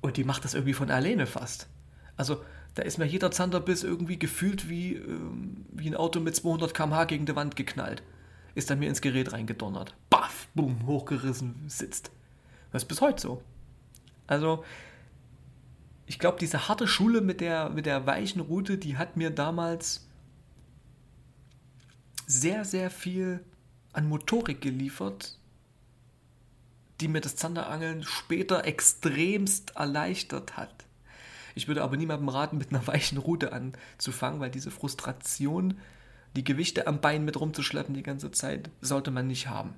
und 0.00 0.16
die 0.16 0.24
macht 0.24 0.44
das 0.44 0.54
irgendwie 0.54 0.74
von 0.74 0.90
alleine 0.90 1.26
fast. 1.26 1.68
Also 2.16 2.42
da 2.74 2.82
ist 2.82 2.98
mir 2.98 3.06
jeder 3.06 3.30
Zanderbiss 3.30 3.84
irgendwie 3.84 4.18
gefühlt 4.18 4.68
wie, 4.68 4.94
ähm, 4.94 5.64
wie 5.72 5.88
ein 5.88 5.96
Auto 5.96 6.20
mit 6.20 6.36
200 6.36 6.74
km/h 6.74 7.04
gegen 7.04 7.26
die 7.26 7.36
Wand 7.36 7.56
geknallt. 7.56 8.02
Ist 8.54 8.70
dann 8.70 8.78
mir 8.78 8.88
ins 8.88 9.00
Gerät 9.00 9.32
reingedonnert. 9.32 9.94
Baff, 10.10 10.48
boom, 10.54 10.86
hochgerissen, 10.86 11.54
sitzt. 11.66 12.10
Das 12.70 12.82
ist 12.82 12.88
bis 12.88 13.00
heute 13.00 13.20
so. 13.20 13.42
Also, 14.26 14.64
ich 16.06 16.18
glaube, 16.18 16.38
diese 16.38 16.68
harte 16.68 16.86
Schule 16.86 17.20
mit 17.20 17.40
der, 17.40 17.70
mit 17.70 17.86
der 17.86 18.06
weichen 18.06 18.40
Route, 18.40 18.78
die 18.78 18.96
hat 18.96 19.16
mir 19.16 19.30
damals 19.30 20.06
sehr, 22.26 22.64
sehr 22.64 22.90
viel 22.90 23.44
an 23.92 24.08
Motorik 24.08 24.60
geliefert, 24.60 25.38
die 27.00 27.08
mir 27.08 27.20
das 27.20 27.36
Zanderangeln 27.36 28.02
später 28.02 28.64
extremst 28.64 29.76
erleichtert 29.76 30.56
hat. 30.56 30.84
Ich 31.54 31.68
würde 31.68 31.82
aber 31.82 31.96
niemandem 31.96 32.28
raten, 32.28 32.58
mit 32.58 32.70
einer 32.70 32.86
weichen 32.86 33.18
Route 33.18 33.52
anzufangen, 33.52 34.40
weil 34.40 34.50
diese 34.50 34.70
Frustration, 34.70 35.78
die 36.36 36.44
Gewichte 36.44 36.86
am 36.86 37.00
Bein 37.00 37.24
mit 37.24 37.38
rumzuschleppen 37.40 37.94
die 37.94 38.02
ganze 38.02 38.30
Zeit, 38.30 38.70
sollte 38.80 39.10
man 39.10 39.26
nicht 39.26 39.48
haben. 39.48 39.74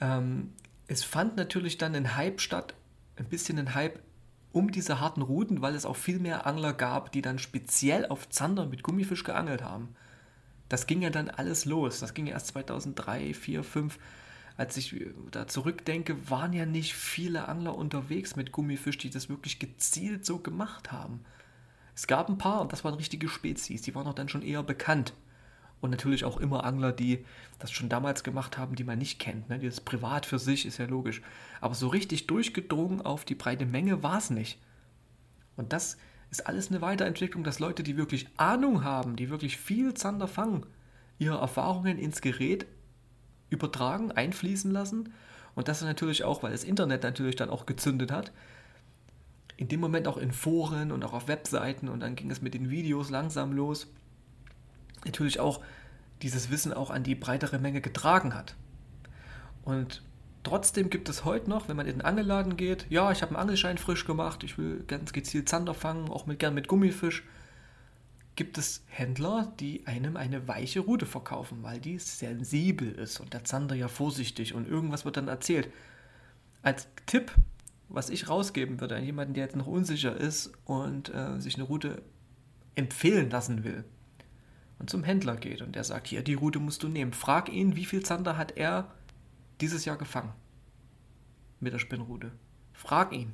Ähm, 0.00 0.52
es 0.86 1.04
fand 1.04 1.36
natürlich 1.36 1.78
dann 1.78 1.94
ein 1.94 2.16
Hype 2.16 2.40
statt, 2.40 2.74
ein 3.16 3.26
bisschen 3.26 3.58
ein 3.58 3.74
Hype 3.74 4.00
um 4.52 4.70
diese 4.70 5.00
harten 5.00 5.22
Routen, 5.22 5.62
weil 5.62 5.74
es 5.74 5.86
auch 5.86 5.96
viel 5.96 6.18
mehr 6.18 6.46
Angler 6.46 6.72
gab, 6.72 7.10
die 7.12 7.22
dann 7.22 7.38
speziell 7.38 8.06
auf 8.06 8.28
Zander 8.28 8.66
mit 8.66 8.82
Gummifisch 8.82 9.24
geangelt 9.24 9.62
haben. 9.62 9.88
Das 10.68 10.86
ging 10.86 11.02
ja 11.02 11.10
dann 11.10 11.28
alles 11.28 11.64
los. 11.64 12.00
Das 12.00 12.14
ging 12.14 12.26
ja 12.26 12.34
erst 12.34 12.48
2003, 12.48 13.34
4, 13.34 13.64
5 13.64 13.98
als 14.56 14.76
ich 14.76 14.94
da 15.32 15.48
zurückdenke, 15.48 16.30
waren 16.30 16.52
ja 16.52 16.64
nicht 16.64 16.94
viele 16.94 17.48
Angler 17.48 17.74
unterwegs 17.74 18.36
mit 18.36 18.52
Gummifisch, 18.52 18.98
die 18.98 19.10
das 19.10 19.28
wirklich 19.28 19.58
gezielt 19.58 20.24
so 20.24 20.38
gemacht 20.38 20.92
haben. 20.92 21.24
Es 21.96 22.06
gab 22.06 22.28
ein 22.28 22.38
paar 22.38 22.60
und 22.60 22.72
das 22.72 22.84
waren 22.84 22.94
richtige 22.94 23.28
Spezies, 23.28 23.82
die 23.82 23.94
waren 23.94 24.06
auch 24.06 24.14
dann 24.14 24.28
schon 24.28 24.42
eher 24.42 24.62
bekannt. 24.62 25.12
Und 25.84 25.90
natürlich 25.90 26.24
auch 26.24 26.38
immer 26.38 26.64
Angler, 26.64 26.92
die 26.92 27.26
das 27.58 27.70
schon 27.70 27.90
damals 27.90 28.24
gemacht 28.24 28.56
haben, 28.56 28.74
die 28.74 28.84
man 28.84 28.96
nicht 28.96 29.18
kennt. 29.18 29.50
Ne? 29.50 29.58
Das 29.58 29.82
privat 29.82 30.24
für 30.24 30.38
sich 30.38 30.64
ist 30.64 30.78
ja 30.78 30.86
logisch. 30.86 31.20
Aber 31.60 31.74
so 31.74 31.88
richtig 31.88 32.26
durchgedrungen 32.26 33.02
auf 33.02 33.26
die 33.26 33.34
breite 33.34 33.66
Menge 33.66 34.02
war 34.02 34.16
es 34.16 34.30
nicht. 34.30 34.58
Und 35.58 35.74
das 35.74 35.98
ist 36.30 36.46
alles 36.46 36.70
eine 36.70 36.80
Weiterentwicklung, 36.80 37.44
dass 37.44 37.58
Leute, 37.58 37.82
die 37.82 37.98
wirklich 37.98 38.28
Ahnung 38.38 38.82
haben, 38.82 39.14
die 39.14 39.28
wirklich 39.28 39.58
viel 39.58 39.92
Zander 39.92 40.26
fangen, 40.26 40.64
ihre 41.18 41.36
Erfahrungen 41.36 41.98
ins 41.98 42.22
Gerät 42.22 42.64
übertragen, 43.50 44.10
einfließen 44.10 44.70
lassen. 44.70 45.12
Und 45.54 45.68
das 45.68 45.82
natürlich 45.82 46.24
auch, 46.24 46.42
weil 46.42 46.52
das 46.52 46.64
Internet 46.64 47.02
natürlich 47.02 47.36
dann 47.36 47.50
auch 47.50 47.66
gezündet 47.66 48.10
hat, 48.10 48.32
in 49.58 49.68
dem 49.68 49.80
Moment 49.80 50.08
auch 50.08 50.16
in 50.16 50.32
Foren 50.32 50.92
und 50.92 51.04
auch 51.04 51.12
auf 51.12 51.28
Webseiten 51.28 51.90
und 51.90 52.00
dann 52.00 52.16
ging 52.16 52.30
es 52.30 52.40
mit 52.40 52.54
den 52.54 52.70
Videos 52.70 53.10
langsam 53.10 53.52
los, 53.52 53.86
natürlich 55.04 55.40
auch 55.40 55.60
dieses 56.22 56.50
Wissen 56.50 56.72
auch 56.72 56.90
an 56.90 57.02
die 57.02 57.14
breitere 57.14 57.58
Menge 57.58 57.80
getragen 57.80 58.34
hat. 58.34 58.54
Und 59.62 60.02
trotzdem 60.42 60.90
gibt 60.90 61.08
es 61.08 61.24
heute 61.24 61.50
noch, 61.50 61.68
wenn 61.68 61.76
man 61.76 61.86
in 61.86 61.98
den 61.98 62.02
Angelladen 62.02 62.56
geht, 62.56 62.86
ja, 62.90 63.10
ich 63.12 63.22
habe 63.22 63.30
einen 63.30 63.40
Angelschein 63.40 63.78
frisch 63.78 64.04
gemacht, 64.04 64.44
ich 64.44 64.58
will 64.58 64.84
ganz 64.86 65.12
gezielt 65.12 65.48
Zander 65.48 65.74
fangen, 65.74 66.08
auch 66.10 66.26
mit, 66.26 66.38
gern 66.38 66.54
mit 66.54 66.68
Gummifisch 66.68 67.24
gibt 68.36 68.58
es 68.58 68.82
Händler, 68.88 69.52
die 69.60 69.86
einem 69.86 70.16
eine 70.16 70.48
weiche 70.48 70.80
Rute 70.80 71.06
verkaufen, 71.06 71.62
weil 71.62 71.78
die 71.78 71.98
sensibel 71.98 72.90
ist 72.90 73.20
und 73.20 73.32
der 73.32 73.44
Zander 73.44 73.76
ja 73.76 73.88
vorsichtig 73.88 74.54
und 74.54 74.66
irgendwas 74.66 75.04
wird 75.04 75.16
dann 75.16 75.28
erzählt. 75.28 75.68
Als 76.62 76.88
Tipp, 77.06 77.32
was 77.88 78.10
ich 78.10 78.28
rausgeben 78.28 78.80
würde 78.80 78.96
an 78.96 79.04
jemanden, 79.04 79.34
der 79.34 79.44
jetzt 79.44 79.56
noch 79.56 79.66
unsicher 79.66 80.16
ist 80.16 80.52
und 80.64 81.14
äh, 81.14 81.40
sich 81.40 81.54
eine 81.54 81.64
Route 81.64 82.02
empfehlen 82.74 83.30
lassen 83.30 83.62
will 83.62 83.84
und 84.78 84.90
zum 84.90 85.04
Händler 85.04 85.36
geht 85.36 85.62
und 85.62 85.74
der 85.74 85.84
sagt, 85.84 86.08
hier, 86.08 86.22
die 86.22 86.34
Route 86.34 86.58
musst 86.58 86.82
du 86.82 86.88
nehmen. 86.88 87.12
Frag 87.12 87.48
ihn, 87.48 87.76
wie 87.76 87.84
viel 87.84 88.04
Zander 88.04 88.36
hat 88.36 88.56
er 88.56 88.90
dieses 89.60 89.84
Jahr 89.84 89.96
gefangen 89.96 90.32
mit 91.60 91.72
der 91.72 91.78
Spinnrute. 91.78 92.32
Frag 92.72 93.12
ihn. 93.12 93.32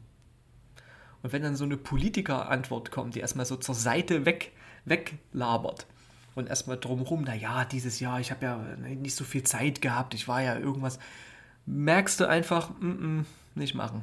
Und 1.23 1.33
wenn 1.33 1.43
dann 1.43 1.57
so 1.57 1.65
eine 1.65 1.77
Politiker-Antwort 1.77 2.91
kommt, 2.91 3.15
die 3.15 3.21
erstmal 3.21 3.47
so 3.47 3.57
zur 3.57 3.75
Seite 3.75 4.25
weg 4.25 4.53
weglabert. 4.87 5.87
Und 6.35 6.49
erstmal 6.49 6.79
drumherum, 6.79 7.23
naja, 7.23 7.65
dieses 7.65 8.01
Jahr, 8.01 8.21
ich 8.21 8.31
habe 8.31 8.47
ja 8.47 8.57
nicht 8.79 9.15
so 9.15 9.25
viel 9.25 9.43
Zeit 9.43 9.83
gehabt, 9.83 10.15
ich 10.15 10.29
war 10.29 10.41
ja 10.41 10.57
irgendwas. 10.57 10.99
Merkst 11.67 12.21
du 12.21 12.29
einfach, 12.29 12.71
mm 12.81 12.87
-mm, 12.87 13.25
nicht 13.55 13.75
machen. 13.75 14.03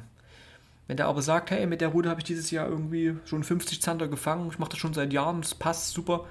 Wenn 0.86 0.96
der 0.96 1.06
aber 1.06 1.22
sagt, 1.22 1.50
hey, 1.50 1.66
mit 1.66 1.80
der 1.80 1.88
Rute 1.88 2.08
habe 2.08 2.20
ich 2.20 2.24
dieses 2.24 2.50
Jahr 2.50 2.68
irgendwie 2.68 3.16
schon 3.24 3.44
50 3.44 3.82
Zander 3.82 4.08
gefangen, 4.08 4.48
ich 4.50 4.58
mache 4.58 4.70
das 4.70 4.78
schon 4.78 4.94
seit 4.94 5.12
Jahren, 5.12 5.40
das 5.40 5.54
passt 5.54 5.92
super, 5.92 6.26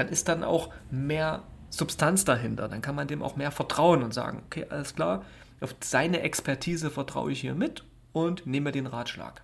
dann 0.00 0.08
ist 0.08 0.28
dann 0.28 0.44
auch 0.44 0.72
mehr 0.90 1.42
Substanz 1.68 2.24
dahinter. 2.24 2.68
Dann 2.68 2.80
kann 2.80 2.94
man 2.94 3.06
dem 3.06 3.22
auch 3.22 3.36
mehr 3.36 3.50
vertrauen 3.50 4.02
und 4.02 4.14
sagen, 4.14 4.42
okay, 4.46 4.64
alles 4.70 4.94
klar, 4.94 5.26
auf 5.60 5.74
seine 5.80 6.22
Expertise 6.22 6.90
vertraue 6.90 7.32
ich 7.32 7.40
hier 7.42 7.54
mit 7.54 7.84
und 8.12 8.46
nehme 8.46 8.72
den 8.72 8.86
Ratschlag. 8.86 9.42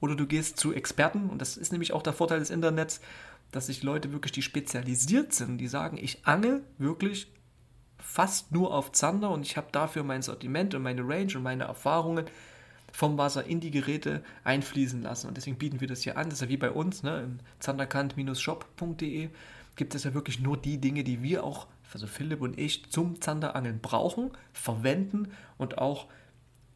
Oder 0.00 0.16
du 0.16 0.26
gehst 0.26 0.58
zu 0.58 0.72
Experten, 0.72 1.28
und 1.28 1.42
das 1.42 1.58
ist 1.58 1.70
nämlich 1.70 1.92
auch 1.92 2.02
der 2.02 2.14
Vorteil 2.14 2.38
des 2.38 2.48
Internets, 2.48 3.02
dass 3.52 3.66
sich 3.66 3.82
Leute 3.82 4.10
wirklich, 4.10 4.32
die 4.32 4.40
spezialisiert 4.40 5.34
sind, 5.34 5.58
die 5.58 5.68
sagen, 5.68 5.98
ich 6.00 6.26
angel 6.26 6.64
wirklich 6.78 7.30
fast 7.98 8.52
nur 8.52 8.72
auf 8.72 8.92
Zander 8.92 9.30
und 9.30 9.42
ich 9.42 9.58
habe 9.58 9.68
dafür 9.70 10.02
mein 10.02 10.22
Sortiment 10.22 10.74
und 10.74 10.82
meine 10.82 11.02
Range 11.02 11.36
und 11.36 11.42
meine 11.42 11.64
Erfahrungen 11.64 12.24
vom 12.90 13.18
Wasser 13.18 13.44
in 13.44 13.60
die 13.60 13.70
Geräte 13.70 14.22
einfließen 14.44 15.02
lassen. 15.02 15.28
Und 15.28 15.36
deswegen 15.36 15.58
bieten 15.58 15.82
wir 15.82 15.88
das 15.88 16.00
hier 16.00 16.16
an. 16.16 16.30
Das 16.30 16.38
ist 16.38 16.40
ja 16.40 16.48
wie 16.48 16.56
bei 16.56 16.70
uns, 16.70 17.02
ne? 17.02 17.20
im 17.20 17.38
zanderkant-shop.de 17.58 19.28
gibt 19.76 19.94
es 19.94 20.04
ja 20.04 20.14
wirklich 20.14 20.40
nur 20.40 20.56
die 20.56 20.78
Dinge, 20.78 21.04
die 21.04 21.22
wir 21.22 21.44
auch, 21.44 21.66
also 21.92 22.06
Philipp 22.06 22.40
und 22.40 22.58
ich, 22.58 22.90
zum 22.90 23.20
Zanderangeln 23.20 23.80
brauchen, 23.80 24.30
verwenden 24.52 25.28
und 25.58 25.78
auch 25.78 26.06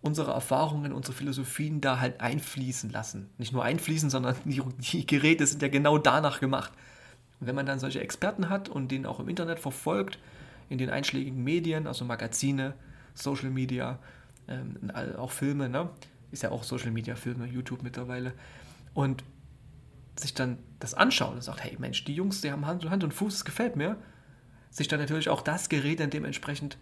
unsere 0.01 0.33
Erfahrungen, 0.33 0.93
unsere 0.93 1.17
Philosophien 1.17 1.81
da 1.81 1.99
halt 1.99 2.21
einfließen 2.21 2.91
lassen. 2.91 3.31
Nicht 3.39 3.53
nur 3.53 3.65
einfließen, 3.65 4.11
sondern 4.11 4.37
die, 4.45 4.63
die, 4.79 5.07
Geräte 5.07 5.47
sind 5.47 5.63
ja 5.63 5.69
genau 5.69 5.97
danach 5.97 6.41
gemacht. 6.41 6.73
Und 7.41 7.47
wenn 7.47 7.55
man 7.55 7.65
dann 7.65 7.79
solche 7.79 8.01
Experten 8.01 8.51
hat 8.51 8.69
und 8.69 8.91
den 8.91 9.07
auch 9.07 9.19
im 9.19 9.29
Internet 9.29 9.61
verfolgt, 9.61 10.19
in 10.69 10.79
den 10.79 10.91
einschlägigen 10.91 11.43
Medien, 11.43 11.87
also 11.87 12.05
Magazine, 12.05 12.75
Social 13.15 13.51
Media, 13.51 13.99
ähm, 14.47 14.91
auch 15.17 15.31
Filme, 15.31 15.69
ne? 15.69 15.89
ist 16.31 16.43
ja 16.43 16.51
auch 16.51 16.65
Social 16.65 16.91
Media 16.91 17.17
Filme, 17.17 17.47
YouTube 17.47 17.83
mittlerweile, 17.83 18.35
und 18.93 19.25
sich 20.17 20.35
dann 20.35 20.59
das 20.79 20.95
anschaut 20.95 21.35
und 21.35 21.43
sagt, 21.43 21.63
hey 21.65 21.77
Mensch, 21.79 22.05
die 22.05 22.15
Jungs, 22.15 22.41
die 22.41 22.53
haben 22.53 22.67
Hand 22.67 22.85
und 22.85 22.91
Hand 22.91 23.05
und 23.05 23.13
Fuß, 23.13 23.35
es 23.35 23.45
gefällt 23.45 23.77
mir, 23.77 23.97
sich 24.71 24.89
dann 24.89 25.01
natürlich 25.01 25.29
auch 25.29 25.43
das 25.43 25.69
Gerät 25.69 26.01
dann 26.01 26.11
dementsprechend 26.11 26.79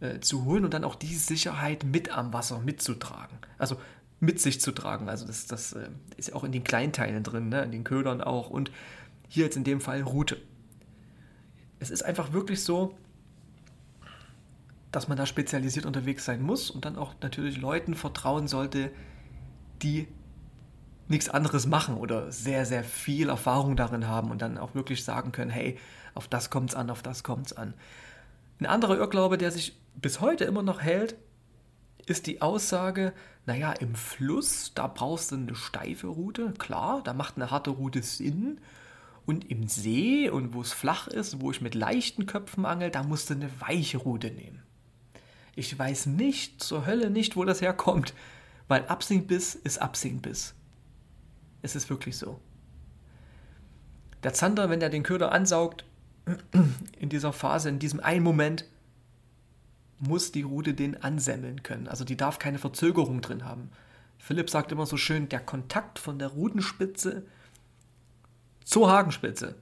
äh, 0.00 0.20
zu 0.20 0.44
holen 0.44 0.64
und 0.64 0.74
dann 0.74 0.84
auch 0.84 0.94
die 0.94 1.14
Sicherheit 1.14 1.84
mit 1.84 2.10
am 2.10 2.32
Wasser 2.32 2.60
mitzutragen. 2.60 3.38
Also 3.58 3.76
mit 4.20 4.40
sich 4.40 4.60
zu 4.60 4.72
tragen. 4.72 5.08
Also 5.08 5.26
das, 5.26 5.46
das 5.46 5.72
äh, 5.72 5.88
ist 6.16 6.28
ja 6.28 6.34
auch 6.34 6.44
in 6.44 6.52
den 6.52 6.64
Kleinteilen 6.64 7.22
drin, 7.22 7.48
ne? 7.48 7.62
in 7.62 7.70
den 7.70 7.84
Ködern 7.84 8.20
auch. 8.20 8.50
Und 8.50 8.70
hier 9.28 9.44
jetzt 9.44 9.56
in 9.56 9.64
dem 9.64 9.80
Fall 9.80 10.02
Route. 10.02 10.38
Es 11.78 11.90
ist 11.90 12.02
einfach 12.02 12.32
wirklich 12.32 12.62
so, 12.62 12.96
dass 14.90 15.06
man 15.06 15.18
da 15.18 15.26
spezialisiert 15.26 15.86
unterwegs 15.86 16.24
sein 16.24 16.42
muss 16.42 16.70
und 16.70 16.84
dann 16.84 16.96
auch 16.96 17.14
natürlich 17.20 17.58
Leuten 17.58 17.94
vertrauen 17.94 18.48
sollte, 18.48 18.90
die 19.82 20.08
nichts 21.08 21.28
anderes 21.28 21.66
machen 21.66 21.96
oder 21.96 22.30
sehr, 22.30 22.66
sehr 22.66 22.84
viel 22.84 23.28
Erfahrung 23.28 23.76
darin 23.76 24.06
haben 24.06 24.30
und 24.30 24.42
dann 24.42 24.58
auch 24.58 24.74
wirklich 24.74 25.04
sagen 25.04 25.32
können, 25.32 25.50
hey, 25.50 25.78
auf 26.14 26.28
das 26.28 26.50
kommt 26.50 26.70
es 26.70 26.76
an, 26.76 26.90
auf 26.90 27.02
das 27.02 27.24
kommt 27.24 27.46
es 27.46 27.56
an. 27.56 27.74
Ein 28.60 28.66
anderer 28.66 28.98
Irrglaube, 28.98 29.38
der 29.38 29.50
sich 29.50 29.76
bis 29.94 30.20
heute 30.20 30.44
immer 30.44 30.62
noch 30.62 30.80
hält, 30.80 31.16
ist 32.06 32.26
die 32.26 32.42
Aussage, 32.42 33.12
naja, 33.46 33.72
im 33.72 33.94
Fluss, 33.94 34.72
da 34.74 34.86
brauchst 34.86 35.32
du 35.32 35.36
eine 35.36 35.54
steife 35.54 36.08
Route, 36.08 36.52
klar, 36.58 37.02
da 37.02 37.12
macht 37.12 37.36
eine 37.36 37.50
harte 37.50 37.70
Route 37.70 38.02
Sinn. 38.02 38.60
Und 39.26 39.50
im 39.50 39.68
See 39.68 40.30
und 40.30 40.54
wo 40.54 40.62
es 40.62 40.72
flach 40.72 41.06
ist, 41.06 41.42
wo 41.42 41.50
ich 41.50 41.60
mit 41.60 41.74
leichten 41.74 42.24
Köpfen 42.24 42.64
angel, 42.64 42.90
da 42.90 43.02
musst 43.02 43.28
du 43.28 43.34
eine 43.34 43.50
weiche 43.60 43.98
Route 43.98 44.30
nehmen. 44.30 44.62
Ich 45.54 45.78
weiß 45.78 46.06
nicht, 46.06 46.62
zur 46.62 46.86
Hölle 46.86 47.10
nicht, 47.10 47.36
wo 47.36 47.44
das 47.44 47.60
herkommt, 47.60 48.14
weil 48.68 48.86
Absinkbiss 48.86 49.54
ist 49.54 49.82
Absinkbiss. 49.82 50.54
Es 51.62 51.76
ist 51.76 51.90
wirklich 51.90 52.16
so. 52.16 52.40
Der 54.22 54.32
Zander, 54.32 54.70
wenn 54.70 54.80
er 54.80 54.90
den 54.90 55.02
Köder 55.02 55.32
ansaugt, 55.32 55.84
in 56.98 57.08
dieser 57.08 57.32
Phase, 57.32 57.68
in 57.68 57.78
diesem 57.78 58.00
einen 58.00 58.24
Moment, 58.24 58.64
muss 59.98 60.32
die 60.32 60.42
Rute 60.42 60.74
den 60.74 61.02
ansemmeln 61.02 61.62
können. 61.62 61.88
Also 61.88 62.04
die 62.04 62.16
darf 62.16 62.38
keine 62.38 62.58
Verzögerung 62.58 63.20
drin 63.20 63.44
haben. 63.44 63.70
Philipp 64.18 64.50
sagt 64.50 64.72
immer 64.72 64.86
so 64.86 64.96
schön, 64.96 65.28
der 65.28 65.40
Kontakt 65.40 65.98
von 65.98 66.18
der 66.18 66.28
Rutenspitze 66.28 67.24
zur 68.64 68.90
Hakenspitze, 68.90 69.54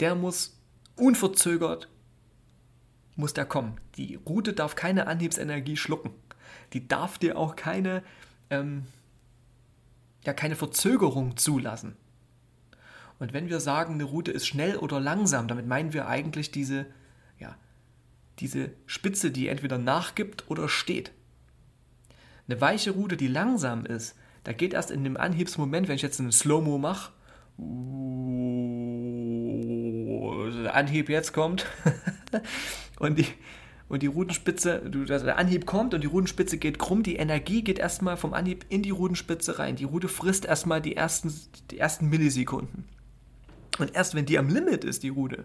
der 0.00 0.14
muss 0.14 0.60
unverzögert, 0.96 1.88
muss 3.16 3.34
der 3.34 3.46
kommen. 3.46 3.80
Die 3.96 4.16
Rute 4.16 4.52
darf 4.52 4.74
keine 4.74 5.06
Anhiebsenergie 5.06 5.76
schlucken. 5.76 6.10
Die 6.72 6.86
darf 6.86 7.18
dir 7.18 7.38
auch 7.38 7.56
keine, 7.56 8.02
ähm, 8.50 8.86
ja, 10.24 10.32
keine 10.32 10.56
Verzögerung 10.56 11.36
zulassen. 11.36 11.96
Und 13.18 13.32
wenn 13.32 13.48
wir 13.48 13.60
sagen, 13.60 13.94
eine 13.94 14.04
Route 14.04 14.30
ist 14.30 14.46
schnell 14.46 14.76
oder 14.76 15.00
langsam, 15.00 15.48
damit 15.48 15.66
meinen 15.66 15.92
wir 15.92 16.06
eigentlich 16.06 16.50
diese, 16.50 16.86
ja, 17.38 17.56
diese 18.38 18.70
Spitze, 18.86 19.30
die 19.30 19.48
entweder 19.48 19.78
nachgibt 19.78 20.48
oder 20.48 20.68
steht. 20.68 21.10
Eine 22.46 22.60
weiche 22.60 22.92
Route, 22.92 23.16
die 23.16 23.26
langsam 23.26 23.84
ist, 23.84 24.16
da 24.44 24.52
geht 24.52 24.72
erst 24.72 24.90
in 24.90 25.04
dem 25.04 25.16
Anhiebsmoment, 25.16 25.88
wenn 25.88 25.96
ich 25.96 26.02
jetzt 26.02 26.20
einen 26.20 26.32
Slow-Mo 26.32 26.78
mache, 26.78 27.12
der 30.62 30.74
Anhieb 30.74 31.08
jetzt 31.08 31.32
kommt 31.32 31.66
und 32.98 33.18
die, 33.18 33.26
und 33.88 34.02
die 34.02 34.06
Rutenspitze, 34.06 34.82
also 35.08 35.24
der 35.24 35.38
Anhieb 35.38 35.64
kommt 35.64 35.94
und 35.94 36.02
die 36.02 36.08
Rutenspitze 36.08 36.58
geht 36.58 36.78
krumm, 36.78 37.02
die 37.02 37.16
Energie 37.16 37.62
geht 37.62 37.78
erstmal 37.78 38.16
vom 38.16 38.34
Anhieb 38.34 38.66
in 38.68 38.82
die 38.82 38.90
Rutenspitze 38.90 39.58
rein. 39.58 39.76
Die 39.76 39.84
Rute 39.84 40.08
frisst 40.08 40.44
erstmal 40.44 40.82
die 40.82 40.94
ersten, 40.94 41.32
die 41.70 41.78
ersten 41.78 42.08
Millisekunden. 42.08 42.84
Und 43.78 43.94
erst 43.94 44.14
wenn 44.14 44.26
die 44.26 44.38
am 44.38 44.48
Limit 44.48 44.84
ist, 44.84 45.02
die 45.02 45.08
Rute, 45.08 45.44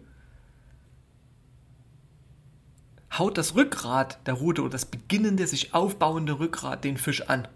haut 3.18 3.38
das 3.38 3.56
Rückgrat 3.56 4.20
der 4.28 4.34
Rute 4.34 4.62
oder 4.62 4.72
das 4.72 4.86
beginnende, 4.86 5.48
sich 5.48 5.74
aufbauende 5.74 6.40
Rückgrat 6.40 6.84
den 6.84 6.98
Fisch 6.98 7.30
an. 7.30 7.48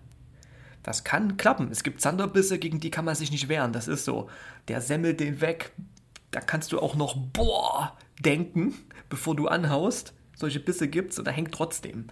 Das 0.84 1.04
kann 1.04 1.36
klappen. 1.36 1.70
Es 1.72 1.84
gibt 1.84 2.00
Zanderbisse, 2.00 2.60
gegen 2.60 2.80
die 2.80 2.92
kann 2.92 3.04
man 3.04 3.16
sich 3.16 3.32
nicht 3.32 3.50
wehren. 3.50 3.74
Das 3.74 3.90
ist 3.90 4.06
so. 4.06 4.30
Der 4.70 4.80
semmelt 4.80 5.20
den 5.20 5.42
weg. 5.42 5.74
Da 6.32 6.40
kannst 6.40 6.72
du 6.72 6.80
auch 6.80 6.96
noch 6.96 7.18
boah 7.18 7.98
denken, 8.20 8.74
bevor 9.10 9.36
du 9.36 9.48
anhaust. 9.48 10.14
Solche 10.38 10.60
Bisse 10.60 10.88
gibt's 10.88 11.18
und 11.18 11.26
da 11.26 11.32
hängt 11.32 11.52
trotzdem. 11.52 12.08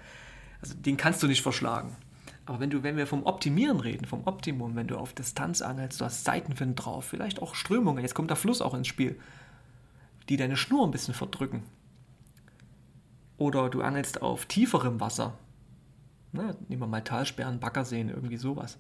Also 0.61 0.73
den 0.73 0.97
kannst 0.97 1.21
du 1.21 1.27
nicht 1.27 1.43
verschlagen. 1.43 1.95
Aber 2.47 2.59
wenn 2.59 2.71
du, 2.71 2.83
wenn 2.83 2.97
wir 2.97 3.07
vom 3.07 3.23
Optimieren 3.23 3.79
reden, 3.79 4.05
vom 4.05 4.25
Optimum, 4.25 4.75
wenn 4.75 4.87
du 4.87 4.97
auf 4.97 5.13
Distanz 5.13 5.61
anhältst, 5.61 6.01
du 6.01 6.05
hast 6.05 6.25
Seitenwind 6.25 6.83
drauf, 6.83 7.05
vielleicht 7.05 7.41
auch 7.41 7.55
Strömungen, 7.55 8.03
jetzt 8.03 8.13
kommt 8.13 8.29
der 8.29 8.37
Fluss 8.37 8.61
auch 8.61 8.73
ins 8.73 8.87
Spiel, 8.87 9.19
die 10.27 10.37
deine 10.37 10.57
Schnur 10.57 10.85
ein 10.85 10.91
bisschen 10.91 11.13
verdrücken. 11.13 11.63
Oder 13.37 13.69
du 13.69 13.81
angelst 13.81 14.21
auf 14.21 14.45
tieferem 14.45 14.99
Wasser, 14.99 15.37
ne, 16.31 16.55
nehmen 16.67 16.81
wir 16.81 16.87
mal 16.87 17.03
Talsperren, 17.03 17.59
Baggerseen, 17.59 18.09
irgendwie 18.09 18.37
sowas. 18.37 18.77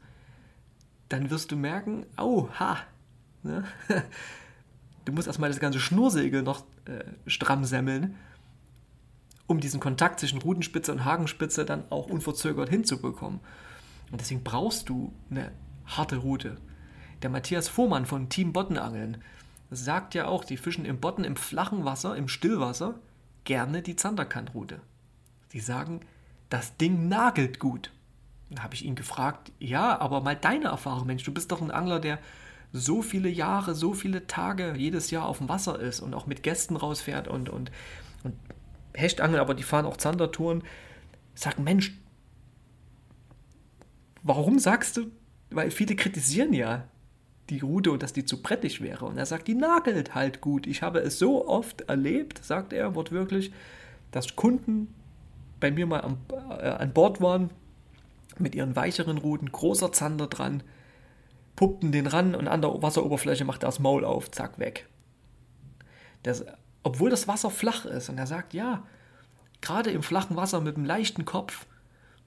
Dann 1.09 1.29
wirst 1.29 1.51
du 1.51 1.55
merken, 1.55 2.05
oh, 2.17 2.49
ha, 2.59 2.77
ne? 3.43 3.63
du 5.05 5.11
musst 5.11 5.27
erstmal 5.27 5.49
das 5.49 5.59
ganze 5.59 5.79
Schnursegel 5.79 6.41
noch 6.41 6.65
äh, 6.85 7.03
stramm 7.27 7.65
semmeln, 7.65 8.15
um 9.47 9.59
diesen 9.59 9.79
Kontakt 9.79 10.19
zwischen 10.19 10.41
Rudenspitze 10.41 10.91
und 10.91 11.05
Hagenspitze 11.05 11.65
dann 11.65 11.83
auch 11.91 12.07
unverzögert 12.07 12.69
hinzubekommen. 12.69 13.39
Und 14.11 14.21
deswegen 14.21 14.43
brauchst 14.43 14.89
du 14.89 15.13
eine 15.29 15.51
harte 15.85 16.17
Route. 16.17 16.57
Der 17.21 17.29
Matthias 17.29 17.67
Fuhrmann 17.67 18.05
von 18.05 18.29
Team 18.29 18.53
Bottenangeln 18.53 19.23
sagt 19.71 20.13
ja 20.13 20.27
auch, 20.27 20.43
die 20.43 20.57
fischen 20.57 20.85
im 20.85 20.99
Botten, 20.99 21.23
im 21.23 21.35
flachen 21.35 21.85
Wasser, 21.85 22.15
im 22.15 22.27
Stillwasser 22.27 22.95
gerne 23.43 23.81
die 23.81 23.95
Zanderkantroute. 23.95 24.81
Sie 25.49 25.59
sagen, 25.59 26.01
das 26.49 26.77
Ding 26.77 27.07
nagelt 27.07 27.59
gut. 27.59 27.91
Dann 28.49 28.63
habe 28.63 28.75
ich 28.75 28.85
ihn 28.85 28.95
gefragt, 28.95 29.51
ja, 29.59 29.99
aber 29.99 30.21
mal 30.21 30.35
deine 30.35 30.65
Erfahrung, 30.65 31.07
Mensch, 31.07 31.23
du 31.23 31.33
bist 31.33 31.51
doch 31.51 31.61
ein 31.61 31.71
Angler, 31.71 31.99
der 31.99 32.19
so 32.71 33.01
viele 33.01 33.29
Jahre, 33.29 33.73
so 33.73 33.93
viele 33.93 34.27
Tage 34.27 34.75
jedes 34.75 35.09
Jahr 35.09 35.25
auf 35.25 35.37
dem 35.37 35.49
Wasser 35.49 35.79
ist 35.79 36.01
und 36.01 36.13
auch 36.13 36.27
mit 36.27 36.43
Gästen 36.43 36.75
rausfährt 36.75 37.27
und, 37.27 37.49
und, 37.49 37.71
und 38.23 38.35
Hechtangeln, 38.95 39.39
aber 39.39 39.53
die 39.53 39.63
fahren 39.63 39.85
auch 39.85 39.97
Zandertouren. 39.97 40.63
Sagen, 41.33 41.63
Mensch, 41.63 41.93
warum 44.23 44.59
sagst 44.59 44.97
du, 44.97 45.11
weil 45.49 45.71
viele 45.71 45.95
kritisieren 45.95 46.53
ja 46.53 46.87
die 47.49 47.59
Rute 47.59 47.91
und 47.91 48.01
dass 48.01 48.13
die 48.13 48.25
zu 48.25 48.41
brettig 48.41 48.81
wäre. 48.81 49.05
Und 49.05 49.17
er 49.17 49.25
sagt, 49.25 49.47
die 49.47 49.53
nagelt 49.53 50.15
halt 50.15 50.41
gut. 50.41 50.65
Ich 50.65 50.81
habe 50.81 50.99
es 50.99 51.19
so 51.19 51.47
oft 51.47 51.81
erlebt, 51.81 52.43
sagt 52.43 52.73
er 52.73 52.95
wortwörtlich, 52.95 53.51
dass 54.11 54.35
Kunden 54.35 54.93
bei 55.59 55.71
mir 55.71 55.85
mal 55.85 56.01
an, 56.01 56.17
äh, 56.59 56.69
an 56.69 56.93
Bord 56.93 57.21
waren 57.21 57.49
mit 58.37 58.55
ihren 58.55 58.75
weicheren 58.75 59.17
Ruten, 59.17 59.51
großer 59.51 59.91
Zander 59.91 60.27
dran, 60.27 60.63
puppten 61.55 61.91
den 61.91 62.07
ran 62.07 62.35
und 62.35 62.47
an 62.47 62.61
der 62.61 62.81
Wasseroberfläche 62.81 63.45
macht 63.45 63.63
er 63.63 63.67
das 63.67 63.79
Maul 63.79 64.03
auf, 64.03 64.31
zack, 64.31 64.59
weg. 64.59 64.87
Das, 66.23 66.43
obwohl 66.85 67.09
das 67.09 67.27
Wasser 67.27 67.49
flach 67.49 67.85
ist. 67.85 68.09
Und 68.09 68.19
er 68.19 68.27
sagt, 68.27 68.53
ja, 68.53 68.83
gerade 69.59 69.89
im 69.89 70.03
flachen 70.03 70.35
Wasser 70.37 70.61
mit 70.61 70.77
einem 70.77 70.85
leichten 70.85 71.25
Kopf 71.25 71.65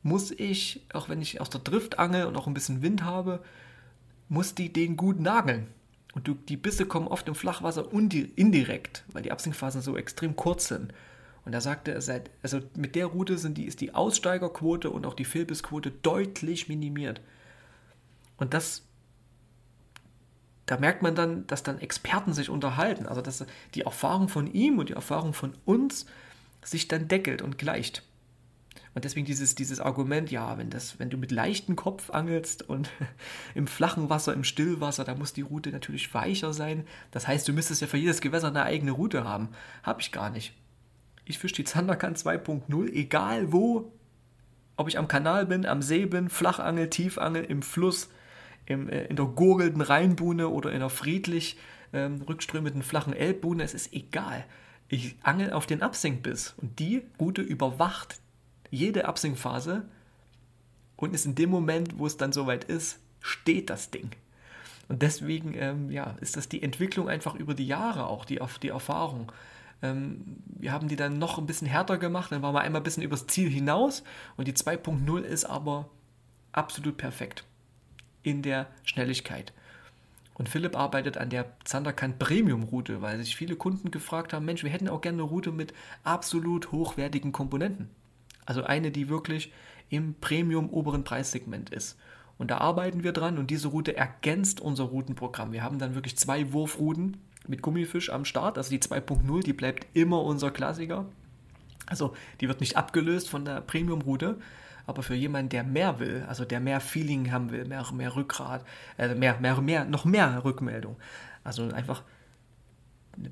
muss 0.03 0.33
ich, 0.33 0.85
auch 0.93 1.09
wenn 1.09 1.23
ich 1.23 1.41
aus 1.41 1.49
der 1.49 1.61
Drift 1.61 2.01
angel 2.01 2.27
und 2.27 2.37
auch 2.37 2.49
ein 2.49 2.55
bisschen 2.55 2.83
Wind 2.83 3.05
habe, 3.05 3.41
muss 4.29 4.57
die 4.57 4.73
den 4.73 4.97
gut 4.97 5.21
nageln. 5.21 5.69
Und 6.13 6.27
du, 6.27 6.35
die 6.35 6.57
Bisse 6.57 6.87
kommen 6.87 7.07
oft 7.07 7.29
im 7.29 7.37
Flachwasser 7.37 7.87
indirekt, 7.93 9.05
weil 9.13 9.23
die 9.23 9.31
Absinkphasen 9.31 9.81
so 9.81 9.97
extrem 9.97 10.35
kurz 10.35 10.67
sind. 10.67 10.93
Und 11.45 11.53
er 11.53 11.61
sagte, 11.61 11.95
also 12.43 12.61
mit 12.75 12.97
der 12.97 13.07
Route 13.07 13.39
sind 13.39 13.59
die, 13.59 13.65
ist 13.65 13.81
die 13.81 13.95
Aussteigerquote 13.95 14.91
und 14.91 15.07
auch 15.07 15.15
die 15.15 15.25
Fehlbissquote 15.25 15.93
deutlich 16.03 16.69
minimiert. 16.69 17.21
Und 18.39 18.55
das, 18.55 18.83
da 20.69 20.77
merkt 20.77 21.03
man 21.03 21.15
dann, 21.15 21.47
dass 21.47 21.63
dann 21.63 21.79
Experten 21.79 22.35
sich 22.35 22.51
unterhalten. 22.51 23.07
Also 23.07 23.23
dass 23.23 23.45
die 23.75 23.83
Erfahrung 23.83 24.29
von 24.29 24.47
ihm 24.47 24.79
und 24.79 24.91
die 24.91 24.95
Erfahrung 24.95 25.33
von 25.33 25.55
uns 25.65 26.07
sich 26.63 26.89
dann 26.89 27.09
deckelt 27.09 27.41
und 27.41 27.57
gleicht. 27.57 28.03
Und 28.95 29.05
deswegen 29.05 29.27
dieses, 29.27 29.55
dieses 29.55 29.81
Argument, 29.81 30.31
ja, 30.31 30.59
wenn, 30.59 30.69
das, 30.69 30.99
wenn 30.99 31.09
du 31.09 31.17
mit 31.17 31.31
leichtem 31.31 31.75
Kopf 31.75 32.11
angelst 32.11 32.69
und 32.69 32.91
im 33.55 33.67
flachen 33.67 34.11
Wasser, 34.11 34.35
im 34.35 34.45
Stillwasser, 34.45 35.05
da 35.05 35.15
muss 35.15 35.33
die 35.33 35.43
Route 35.43 35.71
natürlich 35.71 36.13
weicher 36.13 36.53
sein. 36.53 36.85
Das 37.13 37.27
heißt, 37.27 37.49
du 37.49 37.55
müsstest 37.55 37.81
ja 37.81 37.87
für 37.87 37.97
jedes 37.97 38.21
Gewässer 38.21 38.49
eine 38.49 38.65
eigene 38.65 38.93
Route 38.93 39.25
haben. 39.25 39.49
Habe 39.83 40.03
ich 40.03 40.13
gar 40.13 40.29
nicht. 40.29 40.53
Ich 41.25 41.39
fische 41.39 41.57
die 41.57 41.65
Zanderkan 41.65 42.15
2.0, 42.15 42.93
egal 42.93 43.53
wo, 43.53 43.93
ob 44.77 44.89
ich 44.89 44.99
am 44.99 45.09
Kanal 45.09 45.47
bin, 45.47 45.65
am 45.65 45.81
See 45.81 46.05
bin, 46.05 46.29
Flachangel, 46.29 46.91
Tiefangel, 46.91 47.45
im 47.45 47.63
Fluss, 47.63 48.11
im, 48.69 48.89
äh, 48.89 49.05
in 49.05 49.17
der 49.17 49.27
gurgelnden 49.27 49.81
Rheinbuhne 49.81 50.49
oder 50.49 50.73
in 50.73 50.81
der 50.81 50.91
friedlich 50.91 51.57
ähm, 51.93 52.23
rückströmenden 52.29 52.83
flachen 52.83 53.15
Elbbuhne, 53.15 53.63
es 53.63 53.75
ist 53.75 53.93
egal. 53.93 54.45
Ich 54.89 55.17
angel 55.23 55.53
auf 55.53 55.67
den 55.67 55.83
Absinkbiss 55.83 56.55
und 56.59 56.79
die 56.79 57.03
Route 57.21 57.43
überwacht 57.43 58.21
jede 58.71 59.07
Absinkphase 59.07 59.89
und 60.97 61.15
ist 61.15 61.27
in 61.27 61.35
dem 61.35 61.51
Moment, 61.51 61.99
wo 61.99 62.07
es 62.07 62.17
dann 62.17 62.33
soweit 62.33 62.65
ist, 62.65 62.99
steht 63.21 63.71
das 63.71 63.91
Ding. 63.91 64.11
Und 64.89 65.03
deswegen 65.03 65.55
ähm, 65.55 65.91
ja, 65.91 66.17
ist 66.21 66.37
das 66.37 66.49
die 66.49 66.63
Entwicklung 66.63 67.09
einfach 67.09 67.35
über 67.35 67.55
die 67.55 67.67
Jahre 67.67 68.07
auch, 68.07 68.25
die, 68.25 68.41
die 68.63 68.69
Erfahrung 68.69 69.33
Ähm, 69.81 70.39
wir 70.47 70.73
haben 70.73 70.89
die 70.89 70.97
dann 70.97 71.19
noch 71.19 71.39
ein 71.39 71.47
bisschen 71.47 71.69
härter 71.69 71.99
gemacht, 71.99 72.33
dann 72.33 72.43
waren 72.43 72.55
wir 72.55 72.63
einmal 72.63 72.81
ein 72.81 72.85
bisschen 72.85 73.05
übers 73.05 73.29
Ziel 73.29 73.49
hinaus 73.49 74.03
und 74.37 74.49
die 74.49 74.55
2.0 74.55 75.21
ist 75.21 75.45
aber 75.45 75.89
absolut 76.53 76.97
perfekt 76.97 77.45
in 78.23 78.43
der 78.43 78.67
Schnelligkeit. 78.85 79.53
Und 80.35 80.49
Philipp 80.49 80.77
arbeitet 80.77 81.19
an 81.19 81.31
der 81.31 81.47
Zanderkant 81.65 82.19
Premium 82.19 82.63
Route, 82.63 83.03
weil 83.03 83.19
sich 83.19 83.35
viele 83.35 83.57
Kunden 83.57 83.91
gefragt 83.91 84.33
haben, 84.33 84.45
Mensch, 84.45 84.63
wir 84.63 84.71
hätten 84.71 84.89
auch 84.89 85.01
gerne 85.01 85.23
eine 85.23 85.31
Route 85.31 85.51
mit 85.51 85.75
absolut 86.05 86.71
hochwertigen 86.71 87.33
Komponenten. 87.33 87.91
Also 88.47 88.63
eine, 88.63 88.93
die 88.93 89.09
wirklich 89.09 89.53
im 89.91 90.15
Premium 90.21 90.71
oberen 90.71 91.03
Preissegment 91.03 91.71
ist. 91.71 91.99
Und 92.39 92.53
da 92.53 92.59
arbeiten 92.59 93.03
wir 93.03 93.13
dran 93.13 93.37
und 93.37 93.51
diese 93.51 93.69
Route 93.69 93.97
ergänzt 93.97 94.61
unser 94.61 94.85
Routenprogramm. 94.85 95.53
Wir 95.53 95.65
haben 95.65 95.81
dann 95.81 95.97
wirklich 95.97 96.17
zwei 96.17 96.53
Wurfrouten 96.53 97.17
mit 97.49 97.63
Gummifisch 97.63 98.11
am 98.11 98.25
Start. 98.25 98.59
Also 98.59 98.71
die 98.71 98.79
2.0, 98.79 99.43
die 99.43 99.53
bleibt 99.53 99.87
immer 99.95 100.23
unser 100.23 100.53
Klassiker. 100.53 101.07
Also 101.87 102.15
die 102.41 102.47
wird 102.47 102.61
nicht 102.61 102.77
abgelöst 102.77 103.29
von 103.29 103.45
der 103.45 103.61
Premium-Route. 103.61 104.39
Aber 104.89 105.03
für 105.03 105.15
jemanden, 105.15 105.51
der 105.51 105.65
mehr 105.65 106.01
will, 106.01 106.25
also 106.27 106.47
der 106.47 106.61
mehr 106.61 106.81
Feeling 106.81 107.31
haben 107.31 107.51
will, 107.51 107.67
mehr, 107.67 107.85
mehr 107.93 108.17
Rückgrat, 108.17 108.65
äh, 108.97 109.15
mehr, 109.15 109.39
mehr, 109.39 109.61
mehr, 109.61 109.85
noch 109.85 110.07
mehr 110.07 110.43
Rückmeldung, 110.47 110.97
also 111.45 111.69
einfach 111.69 112.03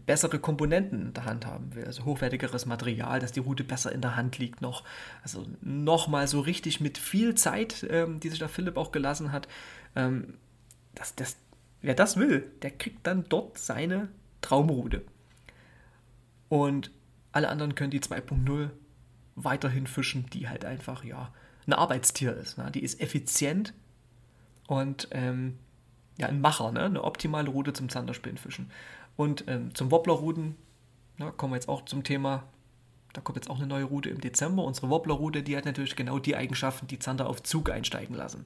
bessere 0.04 0.38
Komponenten 0.38 1.00
in 1.00 1.14
der 1.14 1.24
Hand 1.24 1.46
haben 1.46 1.74
will, 1.74 1.86
also 1.86 2.04
hochwertigeres 2.04 2.66
Material, 2.66 3.20
dass 3.20 3.32
die 3.32 3.40
Route 3.40 3.64
besser 3.64 3.90
in 3.90 4.02
der 4.02 4.16
Hand 4.16 4.36
liegt 4.36 4.60
noch. 4.60 4.84
Also 5.22 5.46
nochmal 5.62 6.28
so 6.28 6.40
richtig 6.40 6.82
mit 6.82 6.98
viel 6.98 7.34
Zeit, 7.36 7.86
ähm, 7.88 8.20
die 8.20 8.28
sich 8.28 8.38
da 8.38 8.48
Philipp 8.48 8.76
auch 8.76 8.92
gelassen 8.92 9.32
hat. 9.32 9.48
Ähm, 9.94 10.34
das, 10.94 11.14
das, 11.14 11.36
wer 11.80 11.94
das 11.94 12.18
will, 12.18 12.50
der 12.60 12.72
kriegt 12.72 13.06
dann 13.06 13.24
dort 13.30 13.56
seine 13.56 14.08
Traumroute. 14.42 15.06
Und 16.50 16.90
alle 17.32 17.48
anderen 17.48 17.74
können 17.74 17.92
die 17.92 18.00
2.0 18.00 18.68
weiterhin 19.36 19.86
fischen, 19.86 20.26
die 20.34 20.50
halt 20.50 20.66
einfach, 20.66 21.02
ja, 21.02 21.32
ein 21.66 21.72
Arbeitstier 21.72 22.34
ist. 22.34 22.58
Ne? 22.58 22.70
Die 22.70 22.82
ist 22.82 23.00
effizient 23.00 23.74
und 24.66 25.08
ähm, 25.10 25.58
ja, 26.18 26.28
ein 26.28 26.40
Macher, 26.40 26.72
ne? 26.72 26.84
eine 26.84 27.04
optimale 27.04 27.50
Route 27.50 27.72
zum 27.72 27.88
Zanderspinnfischen. 27.88 28.70
Und 29.16 29.44
ähm, 29.48 29.74
zum 29.74 29.90
Wobblerruden 29.90 30.56
ne, 31.18 31.32
kommen 31.36 31.52
wir 31.52 31.56
jetzt 31.56 31.68
auch 31.68 31.84
zum 31.84 32.04
Thema. 32.04 32.44
Da 33.12 33.20
kommt 33.20 33.36
jetzt 33.36 33.50
auch 33.50 33.56
eine 33.56 33.66
neue 33.66 33.84
Route 33.84 34.10
im 34.10 34.20
Dezember. 34.20 34.64
Unsere 34.64 34.90
Wobblerroute, 34.90 35.42
die 35.42 35.56
hat 35.56 35.64
natürlich 35.64 35.96
genau 35.96 36.18
die 36.18 36.36
Eigenschaften, 36.36 36.86
die 36.86 36.98
Zander 36.98 37.28
auf 37.28 37.42
Zug 37.42 37.70
einsteigen 37.70 38.14
lassen. 38.14 38.44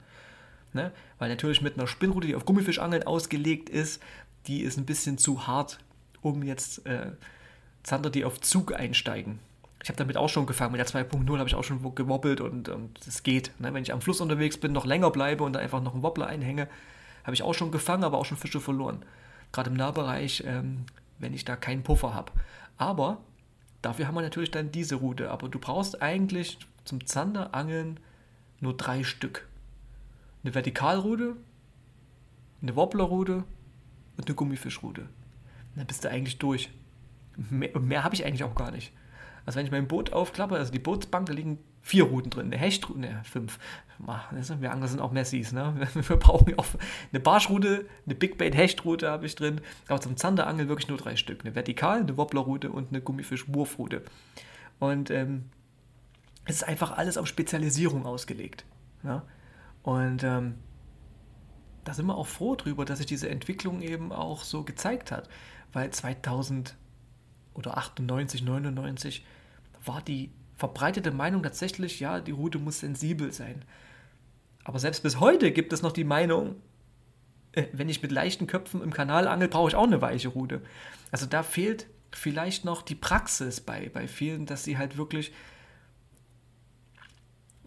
Ne? 0.73 0.93
Weil 1.19 1.29
natürlich 1.29 1.61
mit 1.61 1.77
einer 1.77 1.89
Spinnroute, 1.89 2.29
die 2.29 2.37
auf 2.37 2.45
Gummifischangeln 2.45 3.03
ausgelegt 3.03 3.69
ist, 3.69 4.01
die 4.47 4.63
ist 4.63 4.79
ein 4.79 4.87
bisschen 4.87 5.19
zu 5.19 5.47
hart, 5.47 5.81
um 6.23 6.43
jetzt 6.43 6.87
äh, 6.87 7.13
Zander, 7.83 8.11
die 8.11 8.25
auf 8.25 8.41
Zug 8.41 8.73
einsteigen. 8.73 9.41
Ich 9.83 9.89
habe 9.89 9.97
damit 9.97 10.17
auch 10.17 10.29
schon 10.29 10.47
gefangen. 10.47 10.73
Mit 10.73 10.79
der 10.79 10.87
2.0 10.87 11.39
habe 11.39 11.49
ich 11.49 11.55
auch 11.55 11.65
schon 11.65 11.95
gewobbelt 11.95 12.41
und 12.41 12.69
es 13.07 13.23
geht. 13.23 13.53
Ne? 13.59 13.73
Wenn 13.73 13.83
ich 13.83 13.93
am 13.93 14.01
Fluss 14.01 14.21
unterwegs 14.21 14.59
bin, 14.59 14.73
noch 14.73 14.85
länger 14.85 15.11
bleibe 15.11 15.45
und 15.45 15.55
da 15.55 15.61
einfach 15.61 15.83
noch 15.83 15.95
einen 15.95 16.03
Wobbler 16.03 16.27
einhänge, 16.27 16.69
habe 17.25 17.35
ich 17.35 17.43
auch 17.43 17.55
schon 17.55 17.71
gefangen, 17.71 18.05
aber 18.05 18.19
auch 18.19 18.25
schon 18.27 18.37
Fische 18.37 18.61
verloren 18.61 19.05
gerade 19.53 19.71
im 19.71 19.77
Nahbereich, 19.77 20.45
ähm, 20.47 20.85
wenn 21.19 21.35
ich 21.35 21.45
da 21.45 21.57
keinen 21.57 21.83
Puffer 21.83 22.15
habe. 22.15 22.33
Aber 22.77 23.19
dafür 23.83 24.07
haben 24.07 24.15
wir 24.15 24.23
natürlich 24.23 24.51
dann 24.51 24.73
diese 24.73 24.97
Route. 24.97 25.31
Aber 25.31 25.49
du 25.49 25.59
brauchst 25.59 26.03
eigentlich 26.03 26.59
zum 26.85 27.07
Zanderangeln 27.07 28.01
nur 28.61 28.77
drei 28.77 29.05
Stück. 29.05 29.49
Eine 30.43 30.55
Vertikalroute, 30.55 31.37
eine 32.63 32.77
Wobblerroute 32.77 33.45
und 34.17 34.27
eine 34.27 34.35
Gummifischroute. 34.35 35.09
Dann 35.77 35.87
bist 35.87 36.05
du 36.05 36.11
eigentlich 36.11 36.39
durch. 36.39 36.71
Mehr, 37.37 37.79
mehr 37.79 38.05
habe 38.05 38.15
ich 38.15 38.25
eigentlich 38.25 38.45
auch 38.45 38.55
gar 38.55 38.71
nicht. 38.71 38.93
Also 39.47 39.59
wenn 39.59 39.67
ich 39.67 39.73
mein 39.73 39.89
Boot 39.89 40.13
aufklappe, 40.13 40.57
also 40.57 40.73
die 40.73 40.79
Bootsbank, 40.79 41.27
da 41.27 41.33
liegen 41.33 41.59
vier 41.83 42.05
Routen 42.05 42.31
drin, 42.31 42.47
eine 42.47 42.59
Hechtroute, 42.59 43.01
ne, 43.01 43.21
fünf. 43.25 43.59
Wir 43.99 44.73
Angler 44.73 44.89
sind 44.89 45.01
auch 45.01 45.13
Messis, 45.13 45.53
ne? 45.53 45.89
Wir 45.95 46.17
brauchen 46.17 46.59
auch 46.59 46.67
eine 47.13 47.21
Barschroute, 47.21 47.87
eine 48.07 48.15
Big 48.15 48.39
Bait 48.39 48.55
Hechtroute 48.55 49.09
habe 49.09 49.27
ich 49.27 49.35
drin, 49.35 49.61
aber 49.89 50.01
zum 50.01 50.17
Zanderangeln 50.17 50.69
wirklich 50.69 50.89
nur 50.89 50.99
drei 50.99 51.17
Stück. 51.17 51.41
Eine 51.45 51.55
Vertikal, 51.55 52.01
eine 52.01 52.17
Wobblerroute 52.17 52.71
und 52.71 52.91
eine 52.91 53.01
Gummifisch-Wurfroute. 53.01 54.03
Und 54.79 55.11
ähm, 55.11 55.47
es 56.47 56.57
ist 56.57 56.65
einfach 56.65 56.97
alles 56.97 57.19
auf 57.19 57.27
Spezialisierung 57.27 58.07
ausgelegt. 58.07 58.65
Ne? 59.03 59.23
Und 59.83 60.25
ähm, 60.25 60.55
da 61.85 61.95
sind 61.95 62.07
wir 62.07 62.17
auch 62.17 62.27
froh 62.27 62.57
drüber, 62.57 62.85
dass 62.85 62.99
sich 62.99 63.07
diese 63.07 63.29
Entwicklung 63.29 63.83
eben 63.83 64.13
auch 64.13 64.45
so 64.45 64.65
gezeigt 64.65 65.13
hat. 65.13 65.29
Weil 65.73 65.91
2000 65.91 66.77
oder 67.61 67.79
98, 67.79 68.43
99 68.43 69.25
war 69.85 70.03
die 70.03 70.31
verbreitete 70.57 71.11
Meinung 71.11 71.43
tatsächlich, 71.43 72.01
ja, 72.01 72.21
die 72.21 72.33
Route 72.33 72.59
muss 72.59 72.81
sensibel 72.81 73.33
sein. 73.33 73.65
Aber 74.65 74.79
selbst 74.79 75.03
bis 75.03 75.21
heute 75.21 75.53
gibt 75.53 75.73
es 75.73 75.83
noch 75.83 75.93
die 75.93 76.05
Meinung, 76.05 76.57
äh, 77.53 77.67
wenn 77.73 77.89
ich 77.89 78.03
mit 78.03 78.13
leichten 78.13 78.47
Köpfen 78.47 78.83
im 78.83 78.93
Kanal 78.93 79.27
angel, 79.27 79.49
brauche 79.49 79.69
ich 79.69 79.75
auch 79.75 79.87
eine 79.87 80.03
weiche 80.03 80.29
Route. 80.29 80.61
Also 81.11 81.27
da 81.27 81.43
fehlt 81.43 81.87
vielleicht 82.13 82.65
noch 82.65 82.83
die 82.83 82.95
Praxis 82.95 83.61
bei, 83.61 83.89
bei 83.89 84.07
vielen, 84.09 84.47
dass 84.47 84.65
sie 84.65 84.77
halt 84.77 84.97
wirklich 84.97 85.33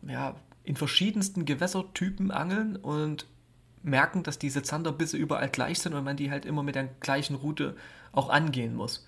ja, 0.08 0.36
in 0.64 0.76
verschiedensten 0.76 1.46
Gewässertypen 1.46 2.32
angeln 2.32 2.76
und 2.76 3.26
merken, 3.82 4.24
dass 4.24 4.40
diese 4.40 4.64
Zanderbisse 4.64 5.18
überall 5.18 5.50
gleich 5.50 5.80
sind 5.80 5.94
und 5.94 6.04
man 6.04 6.18
die 6.18 6.32
halt 6.32 6.46
immer 6.46 6.64
mit 6.64 6.76
der 6.76 6.86
gleichen 7.00 7.36
Route 7.36 7.76
auch 8.12 8.30
angehen 8.30 8.76
muss. 8.76 9.08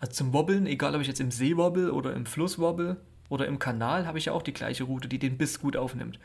Also 0.00 0.12
zum 0.14 0.32
Wobbeln, 0.32 0.66
egal 0.66 0.94
ob 0.94 1.02
ich 1.02 1.08
jetzt 1.08 1.20
im 1.20 1.30
See 1.30 1.56
wobbel 1.56 1.90
oder 1.90 2.14
im 2.14 2.26
Fluss 2.26 2.58
wobbel, 2.58 2.96
oder 3.30 3.46
im 3.46 3.58
Kanal 3.58 4.06
habe 4.06 4.18
ich 4.18 4.26
ja 4.26 4.32
auch 4.32 4.42
die 4.42 4.52
gleiche 4.52 4.84
Route, 4.84 5.08
die 5.08 5.18
den 5.18 5.38
Biss 5.38 5.60
gut 5.60 5.76
aufnimmt. 5.76 6.18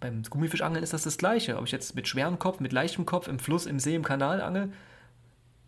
Beim 0.00 0.22
Gummifischangeln 0.24 0.82
ist 0.82 0.92
das 0.92 1.04
das 1.04 1.16
gleiche. 1.16 1.56
Ob 1.56 1.64
ich 1.64 1.72
jetzt 1.72 1.94
mit 1.94 2.08
schwerem 2.08 2.38
Kopf, 2.38 2.60
mit 2.60 2.72
leichtem 2.72 3.06
Kopf 3.06 3.28
im 3.28 3.38
Fluss, 3.38 3.64
im 3.64 3.78
See, 3.78 3.94
im 3.94 4.02
Kanal 4.02 4.42
angel, 4.42 4.72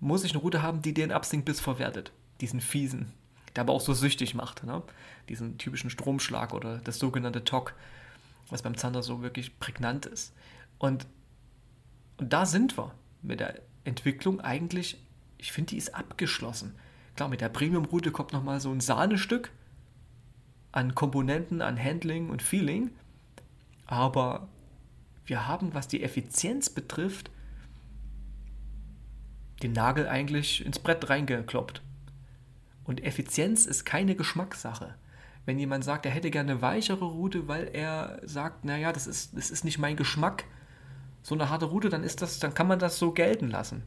muss 0.01 0.25
ich 0.25 0.33
eine 0.33 0.41
Route 0.41 0.61
haben, 0.61 0.83
die 0.83 0.93
den 0.93 1.13
Absinkbiss 1.13 1.61
verwertet. 1.61 2.13
Diesen 2.41 2.61
fiesen, 2.61 3.13
der 3.55 3.63
aber 3.63 3.73
auch 3.73 3.81
so 3.81 3.95
süchtig 3.95 4.35
macht. 4.35 4.65
Ne? 4.65 4.83
Diesen 5.29 5.59
typischen 5.59 5.91
Stromschlag 5.91 6.53
oder 6.53 6.79
das 6.79 6.99
sogenannte 6.99 7.45
Tock, 7.45 7.75
was 8.51 8.63
beim 8.63 8.77
Zander 8.77 9.03
so 9.03 9.23
wirklich 9.23 9.59
prägnant 9.61 10.07
ist. 10.07 10.35
Und, 10.79 11.07
und 12.17 12.33
da 12.33 12.47
sind 12.47 12.77
wir 12.77 12.93
mit 13.23 13.41
der 13.41 13.61
Entwicklung 13.85 14.41
eigentlich, 14.41 14.99
ich 15.39 15.53
finde, 15.53 15.71
die 15.71 15.77
ist 15.77 15.95
abgeschlossen. 15.95 16.75
Klar, 17.19 17.31
mit 17.31 17.41
der 17.41 17.49
Premium-Route 17.49 18.13
kommt 18.13 18.33
nochmal 18.33 18.61
so 18.61 18.71
ein 18.71 18.79
Sahnestück, 18.79 19.51
an 20.71 20.95
Komponenten, 20.95 21.63
an 21.63 21.77
Handling 21.77 22.31
und 22.31 22.43
Feeling. 22.43 22.93
Aber 23.87 24.47
wir 25.25 25.49
haben, 25.49 25.75
was 25.75 25.89
die 25.89 26.05
Effizienz 26.05 26.71
betrifft, 26.71 27.33
den 29.65 29.73
Nagel 29.73 30.07
eigentlich 30.07 30.65
ins 30.65 30.79
Brett 30.79 31.11
reingekloppt. 31.11 31.83
Und 32.85 33.03
Effizienz 33.03 33.67
ist 33.67 33.85
keine 33.85 34.15
Geschmackssache. 34.15 34.95
Wenn 35.45 35.59
jemand 35.59 35.83
sagt, 35.83 36.07
er 36.07 36.13
hätte 36.13 36.31
gerne 36.31 36.53
eine 36.53 36.63
weichere 36.63 37.05
Route, 37.05 37.49
weil 37.49 37.69
er 37.73 38.21
sagt, 38.23 38.65
naja, 38.65 38.93
das 38.93 39.09
ist, 39.09 39.37
das 39.37 39.51
ist 39.51 39.65
nicht 39.65 39.81
mein 39.81 39.97
Geschmack, 39.97 40.45
so 41.23 41.35
eine 41.35 41.51
harte 41.51 41.65
Route, 41.65 41.89
dann 41.89 42.05
ist 42.05 42.23
das, 42.23 42.39
dann 42.39 42.55
kann 42.55 42.69
man 42.69 42.79
das 42.79 43.01
so 43.01 43.11
gelten 43.11 43.49
lassen. 43.49 43.83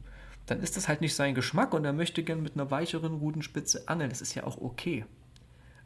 Dann 0.46 0.60
ist 0.60 0.76
das 0.76 0.88
halt 0.88 1.00
nicht 1.00 1.14
sein 1.14 1.34
Geschmack 1.34 1.72
und 1.72 1.84
er 1.84 1.92
möchte 1.92 2.22
gerne 2.22 2.42
mit 2.42 2.54
einer 2.54 2.70
weicheren 2.70 3.14
Rutenspitze 3.14 3.88
angeln. 3.88 4.10
Das 4.10 4.20
ist 4.20 4.34
ja 4.34 4.44
auch 4.44 4.60
okay. 4.60 5.04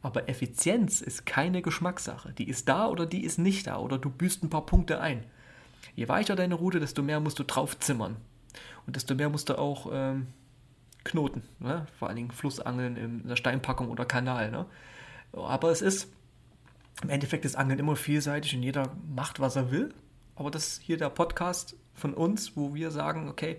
Aber 0.03 0.29
Effizienz 0.29 1.01
ist 1.01 1.27
keine 1.27 1.62
Geschmackssache. 1.62 2.33
Die 2.33 2.49
ist 2.49 2.69
da 2.69 2.88
oder 2.88 3.07
die 3.07 3.25
ist 3.25 3.38
nicht 3.38 3.66
da 3.66 3.79
oder 3.79 3.99
du 3.99 4.09
büßt 4.09 4.45
ein 4.45 4.51
paar 4.51 4.64
Punkte 4.64 5.01
ein. 5.01 5.25
Je 5.95 6.09
weicher 6.09 6.37
deine 6.37 6.55
Route, 6.55 6.81
desto 6.81 7.03
mehr 7.03 7.21
musst 7.21 7.38
du 7.38 7.45
drauf 7.45 7.79
zimmern. 7.79 8.16
Und 8.87 8.97
desto 8.97 9.14
mehr 9.14 9.29
musst 9.29 9.49
du 9.49 9.59
auch 9.59 9.90
ähm, 9.92 10.29
knoten. 11.05 11.42
Ne? 11.59 11.87
Vor 11.99 12.09
allen 12.09 12.16
Dingen 12.16 12.31
Flussangeln 12.31 12.97
in 12.97 13.25
einer 13.25 13.37
Steinpackung 13.37 13.88
oder 13.90 14.05
Kanal. 14.05 14.51
Ne? 14.51 14.66
Aber 15.33 15.71
es 15.71 15.83
ist, 15.83 16.09
im 17.03 17.11
Endeffekt 17.11 17.45
ist 17.45 17.57
Angeln 17.57 17.79
immer 17.79 17.97
vielseitig 17.97 18.55
und 18.55 18.62
jeder 18.62 18.92
macht, 19.14 19.40
was 19.40 19.57
er 19.57 19.71
will. 19.71 19.92
Aber 20.35 20.51
das 20.51 20.69
ist 20.69 20.83
hier 20.83 20.99
der 20.99 21.11
Podcast 21.11 21.77
von 21.95 22.14
uns, 22.14 22.57
wo 22.57 22.75
wir 22.75 22.90
sagen, 22.90 23.29
okay, 23.29 23.59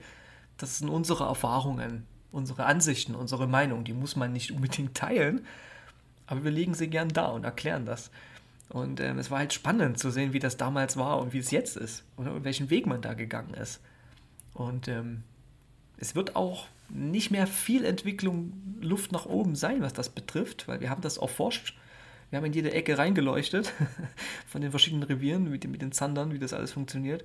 das 0.58 0.80
sind 0.80 0.90
unsere 0.90 1.26
Erfahrungen, 1.26 2.06
unsere 2.32 2.66
Ansichten, 2.66 3.16
unsere 3.16 3.48
Meinung. 3.48 3.84
Die 3.84 3.94
muss 3.94 4.16
man 4.16 4.34
nicht 4.34 4.52
unbedingt 4.52 4.96
teilen, 4.96 5.46
aber 6.26 6.44
wir 6.44 6.52
legen 6.52 6.74
sie 6.74 6.90
gern 6.90 7.10
da 7.10 7.28
und 7.28 7.44
erklären 7.44 7.86
das. 7.86 8.12
Und 8.70 9.00
ähm, 9.00 9.18
es 9.18 9.32
war 9.32 9.40
halt 9.40 9.54
spannend 9.54 9.98
zu 9.98 10.12
sehen, 10.12 10.34
wie 10.34 10.40
das 10.40 10.58
damals 10.58 10.98
war 10.98 11.20
und 11.20 11.34
wie 11.34 11.38
es 11.40 11.52
jetzt 11.52 11.78
ist 11.78 12.04
und 12.18 12.44
welchen 12.44 12.70
Weg 12.70 12.86
man 12.86 13.02
da 13.02 13.14
gegangen 13.14 13.54
ist. 13.54 13.82
Und 14.54 14.88
ähm, 14.88 15.24
es 15.98 16.16
wird 16.16 16.36
auch 16.36 16.68
nicht 16.90 17.32
mehr 17.32 17.48
viel 17.48 17.86
Entwicklung, 17.86 18.54
Luft 18.82 19.12
nach 19.12 19.26
oben 19.26 19.56
sein, 19.56 19.82
was 19.82 19.94
das 19.94 20.10
betrifft, 20.10 20.68
weil 20.68 20.82
wir 20.82 20.90
haben 20.90 21.02
das 21.02 21.18
erforscht. 21.18 21.76
Wir 22.30 22.38
haben 22.38 22.46
in 22.46 22.54
jede 22.54 22.74
Ecke 22.74 22.98
reingeleuchtet 22.98 23.74
von 24.48 24.62
den 24.62 24.72
verschiedenen 24.72 25.04
Revieren 25.04 25.50
mit, 25.50 25.66
mit 25.68 25.82
den 25.82 25.92
Zandern, 25.92 26.34
wie 26.34 26.40
das 26.40 26.54
alles 26.54 26.74
funktioniert. 26.74 27.24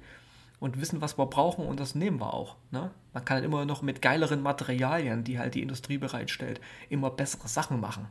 Und 0.63 0.81
wissen, 0.81 1.01
was 1.01 1.19
wir 1.19 1.27
brauchen 1.27 1.67
und 1.67 1.81
das 1.81 1.97
nehmen 1.97 2.21
wir 2.21 2.33
auch. 2.33 2.55
Ne? 2.71 2.93
Man 3.13 3.25
kann 3.25 3.35
halt 3.35 3.45
immer 3.45 3.65
noch 3.65 3.83
mit 3.83 4.01
geileren 4.01 4.43
Materialien, 4.43 5.25
die 5.25 5.41
halt 5.41 5.57
die 5.57 5.61
Industrie 5.61 5.99
bereitstellt, 5.99 6.61
immer 6.89 7.11
bessere 7.11 7.49
Sachen 7.49 7.81
machen. 7.81 8.07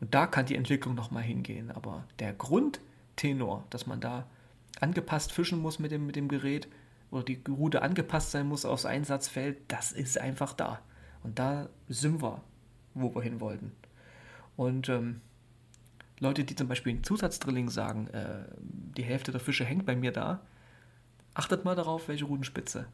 Und 0.00 0.14
da 0.14 0.26
kann 0.26 0.46
die 0.46 0.56
Entwicklung 0.56 0.94
nochmal 0.94 1.24
hingehen. 1.24 1.70
Aber 1.70 2.04
der 2.20 2.32
Grundtenor, 2.32 3.64
dass 3.68 3.86
man 3.86 4.00
da 4.00 4.24
angepasst 4.80 5.30
fischen 5.30 5.60
muss 5.60 5.78
mit 5.78 5.92
dem, 5.92 6.06
mit 6.06 6.16
dem 6.16 6.28
Gerät 6.28 6.68
oder 7.10 7.22
die 7.22 7.42
Route 7.46 7.82
angepasst 7.82 8.30
sein 8.30 8.48
muss 8.48 8.64
aufs 8.64 8.86
Einsatzfeld, 8.86 9.58
das 9.68 9.92
ist 9.92 10.18
einfach 10.18 10.54
da. 10.54 10.80
Und 11.22 11.38
da 11.38 11.68
sind 11.90 12.22
wir, 12.22 12.40
wo 12.94 13.14
wir 13.14 13.20
hin 13.20 13.40
wollten. 13.40 13.72
Und 14.56 14.88
ähm, 14.88 15.20
Leute, 16.18 16.44
die 16.44 16.56
zum 16.56 16.68
Beispiel 16.68 16.94
in 16.94 17.04
Zusatzdrilling 17.04 17.68
sagen, 17.68 18.06
äh, 18.08 18.46
die 18.96 19.04
Hälfte 19.04 19.32
der 19.32 19.40
Fische 19.40 19.66
hängt 19.66 19.84
bei 19.84 19.96
mir 19.96 20.12
da, 20.12 20.40
achtet 21.34 21.64
mal 21.64 21.76
darauf, 21.76 22.08
welche 22.08 22.24
Rudenspitze 22.24 22.86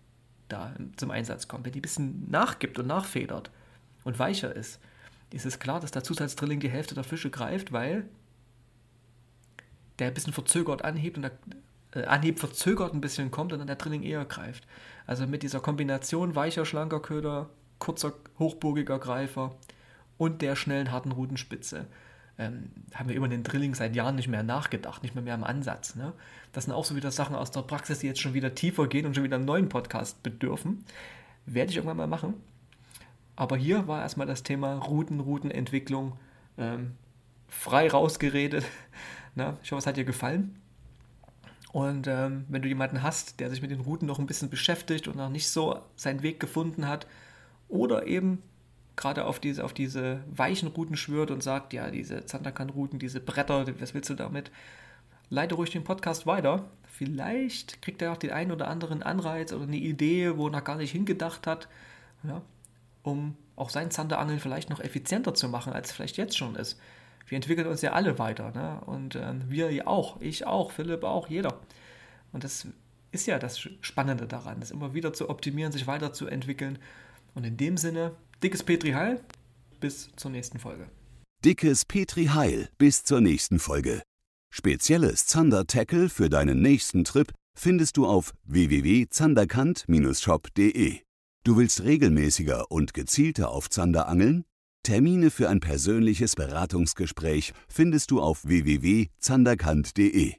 da 0.48 0.74
zum 0.96 1.11
Einsatz 1.11 1.48
kommt. 1.48 1.64
Wenn 1.64 1.72
die 1.72 1.79
ein 1.79 1.83
bisschen 1.83 2.31
nachgibt 2.31 2.79
und 2.79 2.87
nachfedert 2.87 3.50
und 4.05 4.18
weicher 4.18 4.55
ist, 4.55 4.81
ist 5.33 5.46
es 5.46 5.59
klar, 5.59 5.81
dass 5.81 5.92
der 5.92 6.03
Zusatzdrilling 6.03 6.61
die 6.61 6.70
Hälfte 6.70 6.94
der 6.94 7.05
Fische 7.05 7.31
greift, 7.31 7.72
weil 7.72 8.09
der 9.98 10.09
ein 10.09 10.14
bisschen 10.14 10.33
verzögert 10.33 10.83
anhebt 10.83 11.16
und 11.16 11.22
der 11.22 11.33
äh, 11.92 12.07
Anhieb 12.07 12.40
verzögert 12.40 12.94
ein 12.94 13.00
bisschen 13.00 13.31
kommt 13.31 13.53
und 13.53 13.59
dann 13.59 13.66
der 13.66 13.76
Drilling 13.76 14.03
eher 14.03 14.24
greift. 14.24 14.66
Also 15.07 15.26
mit 15.26 15.42
dieser 15.42 15.61
Kombination 15.61 16.35
weicher, 16.35 16.64
schlanker 16.64 17.00
Köder, 17.00 17.50
kurzer, 17.79 18.14
hochbogiger 18.38 18.98
Greifer 18.98 19.55
und 20.18 20.42
der 20.42 20.57
schnellen, 20.57 20.90
harten 20.90 21.12
Rutenspitze 21.12 21.87
ähm, 22.40 22.70
haben 22.94 23.09
wir 23.11 23.16
über 23.16 23.29
den 23.29 23.42
Drilling 23.42 23.74
seit 23.74 23.94
Jahren 23.94 24.16
nicht 24.16 24.29
mehr 24.29 24.42
nachgedacht, 24.42 25.03
nicht 25.03 25.14
mehr 25.14 25.22
mehr 25.22 25.35
im 25.35 25.44
Ansatz. 25.44 25.94
Ne? 25.94 26.14
Das 26.53 26.64
sind 26.64 26.72
auch 26.72 26.87
so 26.87 26.96
wieder 26.96 27.11
Sachen 27.11 27.37
aus 27.37 27.50
der 27.50 27.61
Praxis, 27.61 27.98
die 27.98 28.07
jetzt 28.07 28.20
schon 28.20 28.33
wieder 28.35 28.55
tiefer 28.55 28.88
gehen 28.88 29.05
und 29.05 29.14
schon 29.14 29.24
wieder 29.24 29.37
einen 29.37 29.44
neuen 29.44 29.68
Podcast 29.68 30.22
bedürfen. 30.22 30.85
Werde 31.44 31.70
ich 31.70 31.76
irgendwann 31.76 31.98
mal 31.98 32.07
machen. 32.07 32.35
Aber 33.37 33.57
hier 33.57 33.87
war 33.87 34.00
erstmal 34.00 34.26
das 34.26 34.42
Thema 34.42 34.74
Routen, 34.76 35.20
Routenentwicklung 35.20 36.16
ähm, 36.57 36.92
frei 37.48 37.90
rausgeredet. 37.90 38.64
Na, 39.35 39.59
ich 39.62 39.70
hoffe, 39.70 39.81
es 39.81 39.87
hat 39.87 39.98
dir 39.98 40.05
gefallen. 40.05 40.57
Und 41.72 42.07
ähm, 42.07 42.46
wenn 42.48 42.62
du 42.62 42.68
jemanden 42.68 43.03
hast, 43.03 43.38
der 43.38 43.50
sich 43.50 43.62
mit 43.62 43.70
den 43.70 43.81
Routen 43.81 44.07
noch 44.07 44.18
ein 44.18 44.26
bisschen 44.26 44.50
beschäftigt 44.50 45.09
und 45.09 45.16
noch 45.16 45.29
nicht 45.29 45.48
so 45.48 45.79
seinen 45.94 46.22
Weg 46.22 46.40
gefunden 46.40 46.88
hat, 46.88 47.07
oder 47.68 48.07
eben 48.07 48.42
gerade 49.01 49.25
auf 49.25 49.41
diese, 49.41 49.65
auf 49.65 49.73
diese 49.73 50.21
weichen 50.31 50.69
Routen 50.69 50.97
schwört 50.97 51.31
und 51.31 51.43
sagt, 51.43 51.73
ja, 51.73 51.91
diese 51.91 52.27
Zanderkan-Routen, 52.27 52.99
diese 52.99 53.21
Bretter, 53.21 53.67
was 53.81 53.95
willst 53.95 54.11
du 54.11 54.15
damit? 54.15 54.51
Leite 55.31 55.55
ruhig 55.55 55.71
den 55.71 55.85
Podcast 55.85 56.27
weiter. 56.27 56.69
Vielleicht 56.85 57.81
kriegt 57.83 58.03
er 58.03 58.13
auch 58.13 58.19
den 58.19 58.31
einen 58.31 58.53
oder 58.53 58.69
anderen 58.69 59.03
Anreiz 59.03 59.53
oder 59.53 59.65
eine 59.65 59.77
Idee, 59.77 60.37
wo 60.37 60.49
er 60.49 60.53
noch 60.53 60.65
gar 60.65 60.77
nicht 60.77 60.93
hingedacht 60.93 61.47
hat, 61.47 61.69
ja, 62.25 62.43
um 63.03 63.37
auch 63.57 63.71
sein 63.71 63.91
Zanderangeln 63.91 64.39
vielleicht 64.39 64.71
noch 64.71 64.81
effizienter 64.81 65.35
zu 65.35 65.49
machen, 65.49 65.73
als 65.73 65.89
es 65.91 65.97
vielleicht 65.97 66.17
jetzt 66.17 66.37
schon 66.37 66.57
ist. 66.57 66.79
Wir 67.27 67.37
entwickeln 67.37 67.69
uns 67.69 67.81
ja 67.81 67.93
alle 67.93 68.19
weiter. 68.19 68.51
Ne? 68.51 68.81
Und 68.87 69.15
äh, 69.15 69.35
wir 69.49 69.71
ja 69.71 69.87
auch, 69.87 70.21
ich 70.21 70.47
auch, 70.47 70.73
Philipp 70.73 71.05
auch, 71.05 71.29
jeder. 71.29 71.59
Und 72.33 72.45
das 72.45 72.67
ist 73.13 73.27
ja 73.27 73.39
das 73.39 73.59
Spannende 73.59 74.27
daran, 74.27 74.61
das 74.61 74.71
immer 74.71 74.95
wieder 74.95 75.13
zu 75.13 75.31
optimieren, 75.31 75.73
sich 75.73 75.87
weiterzuentwickeln. 75.87 76.79
Und 77.35 77.45
in 77.45 77.57
dem 77.57 77.77
Sinne 77.77 78.14
Dickes 78.43 78.62
Petri 78.62 78.93
Heil, 78.93 79.21
bis 79.81 80.11
zur 80.16 80.31
nächsten 80.31 80.59
Folge. 80.59 80.88
Dickes 81.45 81.85
Petri 81.85 82.27
Heil, 82.27 82.69
bis 82.79 83.05
zur 83.05 83.21
nächsten 83.21 83.59
Folge. 83.59 84.03
Spezielles 84.53 85.27
Zander-Tackle 85.27 86.09
für 86.09 86.29
deinen 86.29 86.61
nächsten 86.61 87.05
Trip 87.05 87.33
findest 87.55 87.97
du 87.97 88.07
auf 88.07 88.33
www.zanderkant-shop.de. 88.45 90.99
Du 91.45 91.57
willst 91.57 91.83
regelmäßiger 91.83 92.71
und 92.71 92.93
gezielter 92.93 93.51
auf 93.51 93.71
Zander 93.71 94.09
angeln? 94.09 94.45
Termine 94.83 95.31
für 95.31 95.49
ein 95.49 95.61
persönliches 95.61 96.37
Beratungsgespräch 96.37 97.55
findest 97.69 98.11
du 98.11 98.21
auf 98.21 98.47
www.zanderkant.de. 98.47 100.35